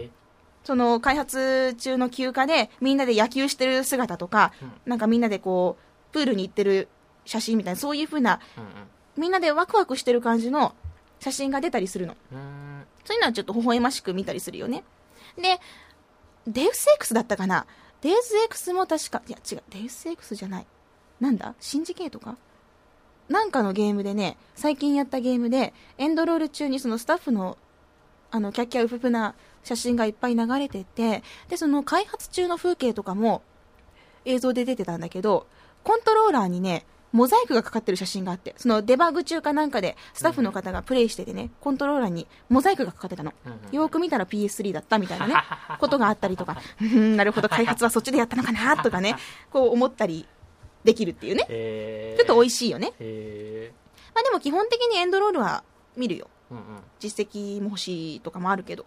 [0.64, 6.90] その開発中の休暇でみんなで野球してる姿とか、うんなんかみんなでこう、プールに行ってる
[7.26, 8.64] 写真みたいな、そういう風な、うん
[9.18, 10.74] みんなでワクワクしてる感じの
[11.20, 12.16] 写真が出たりするの。
[13.06, 14.84] そういうのはちょっと微笑ましく見たりするよね。
[15.38, 15.60] で、
[16.48, 17.66] デウス X だったかな？
[18.02, 20.66] デウス X も確か、いや違う、デウス X じゃない。
[21.20, 21.56] なんだ？
[21.60, 22.38] シンジケートか？
[23.30, 27.58] なんかのゲームでね、最近やったゲームで、エンドロール中にそのスタッフの、
[28.32, 33.42] あの、キャッキャウフフな写真がいっぱい流れてて、で、その開発中の風景とかも
[34.26, 35.48] 映像で出てたんだけど、
[35.84, 43.32] コントローラーにね、モザイクがかかってる写真があって、そのデバッグ中かなんかでスタッフの方がプレイしててね、コントローラーにモザイクがかかってたの。
[43.72, 45.36] よーく見たら PS3 だったみたいなね、
[45.80, 49.16] ことがあったりとか、うんなるほど、開発はそっちでやったのかなとかね、
[49.52, 50.28] こう思ったり
[50.84, 51.46] できるっていうね。
[51.50, 52.70] えー、ちょっと美味しい。
[52.72, 52.94] よね。
[53.00, 53.72] え
[54.16, 55.64] まあでも基本的にエンドロールは
[55.96, 56.28] 見るよ。
[57.00, 58.86] 実績も欲しいとかもあるけど。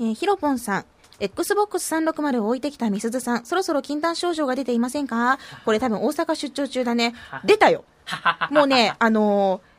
[0.00, 0.84] えー、ヒロポンさん。
[1.20, 5.38] Xbox 360を置いてきたみすずさん、そろそろ禁断症状が出ていませんか？
[5.64, 7.14] これ多分大阪出張中だね。
[7.44, 7.84] 出たよ。
[8.50, 9.71] もうね、あのー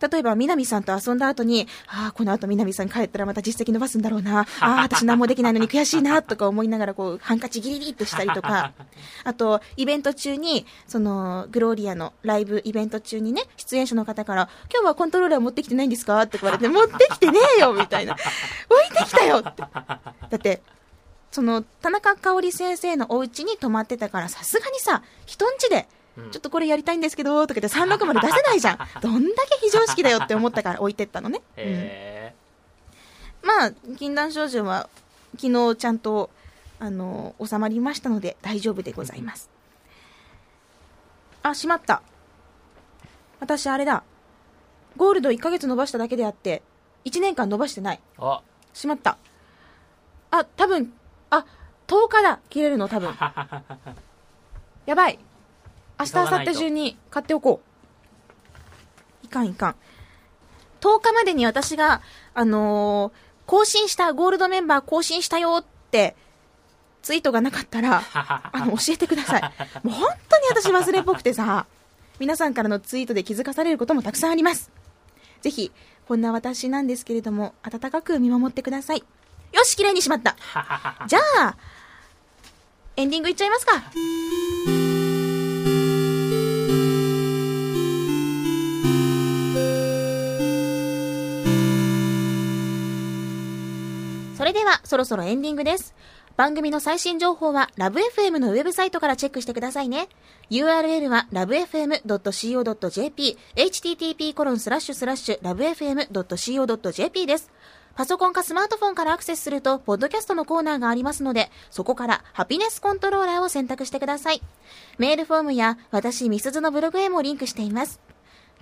[0.00, 4.40] 例えば、南さんと遊んだ後に、ああ、この後南さん帰ったらまた実績伸ばすんだろうな。
[4.60, 8.72] ああ、私何もできないのに悔しいな、とか思いながら、こう、ハンカチギリギリってしたりとか、
[9.24, 16.20] あと、イベント中に、その、グローリアのライブイベント中にね、出演者の方から、今日はコントローラー持ってきてないんですか？
[16.22, 18.14] って言われて、 持ってきてねえよみたいな。
[18.14, 18.22] 置
[18.94, 19.62] いてきたよって。
[19.62, 19.68] だ
[20.36, 20.62] って、
[21.30, 25.99] その、田中香織先生のお家に泊まってたから、さすがにさ、人ん家で、うん
[26.30, 28.78] ちょっとこれやりたいんですけど、とか言って360出せないじゃん。
[29.00, 31.42] どんだけ非常識だよって思ったから置いてったのね。
[31.56, 32.34] うんえ
[33.42, 34.88] まあ、禁断症状は
[35.38, 36.30] 昨日ちゃんと、
[36.78, 39.50] あの、収まりましたので大丈夫でございます。
[41.42, 42.02] あ、しまった。
[43.40, 44.02] 私あれだ。
[44.96, 46.62] ゴールド1ヶ月伸ばしただけであって、
[47.04, 48.00] 1年間伸ばしてない。
[48.74, 49.16] しまった。
[50.30, 50.92] あ、多分、
[51.30, 51.46] あ、
[51.86, 52.40] 10日だ。
[52.50, 53.14] 切れるの多分。
[54.86, 55.18] やばい。
[56.00, 57.60] 明日、明後日中に買っておこ
[59.22, 59.26] う。
[59.26, 59.76] いかんいかん。
[60.80, 62.00] 10日までに私が、
[62.34, 66.14] あのー更新した、ゴールドメンバー更新したよって、
[67.02, 69.42] ツイートがなかったら、 あの、教えてください。
[69.82, 71.66] もう本当に私忘れっぽくてさ、
[72.20, 74.70] 皆さんからのツイートで気づかされることもたくさんあります。
[75.42, 75.72] ぜひ、
[76.06, 79.02] こんな私なんですけれども、温かく見守ってください。
[79.52, 80.36] よし、綺麗にしまった。
[81.08, 81.56] じゃあ、
[82.94, 83.82] エンディングいっちゃいますか。
[94.40, 95.94] それでは、そろそろエンディングです。
[96.38, 100.08] 番組の最新情報は、ラブ f m のウェブサイトからチェックしてくださいね。
[100.50, 107.50] URL は lovefm.co.jp、http コロンスラッシュスラッシュ lovefm.co.jp です。
[107.94, 114.40] パソコンかスマートフォンからアクセスすると、ポッドキャストのコーナーがありますので、そこからハピネスコントローラーを選択してください。
[114.96, 118.00] メールフォームや、私、みすずのブログへもリンクしています。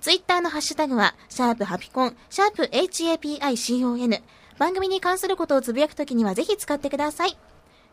[0.01, 4.21] ツイッターのハッシュタグは、シャープハピコン、シャープ HAPICON。
[4.59, 7.37] 番組に関することをつぶやくときにはぜひ使ってください。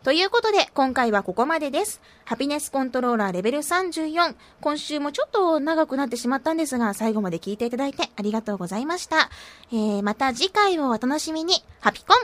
[0.02, 2.00] ということで、今回はここまでです。
[2.24, 4.34] ハピネスコントローラーレベル34。
[4.60, 9.30] 今週もちょっと長くなってしまったんですが、最後まで聞いていただいてありがとうございました。
[9.72, 11.54] えー、また次回をお楽しみに。
[11.80, 12.16] ハピコン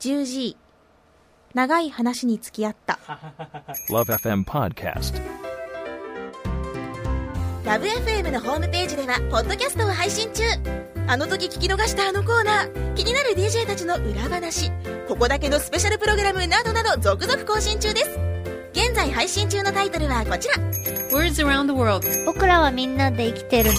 [0.00, 0.56] !10G。
[1.54, 2.98] 長い話に付き合った。
[3.90, 5.20] Love FM Podcast.
[7.64, 12.94] ラブ f m のホームページではポッドキャストを配信中あの時聞き逃したあのコーナー。
[12.94, 14.70] 気になる DJ たちの裏話。
[15.06, 18.18] ここだけのスペシャルプログラムなどなど続々更新中です。
[18.72, 20.54] 現在配信中のタイトルはこちら。
[21.12, 22.06] Words around the world.
[22.24, 23.70] 僕らはみんなで生きてる。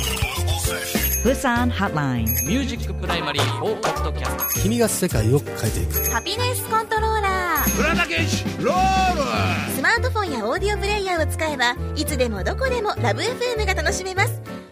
[1.24, 2.26] Busan Hotline.
[2.48, 6.12] ミュージックプライマリー4ポッドキャスト君が世界を変えていく。
[6.12, 7.70] ハピネスコントローラー。
[9.76, 14.40] スマートフォンやオーディオプレイヤーを使えばいつでもどこでもラブ f m が楽しめます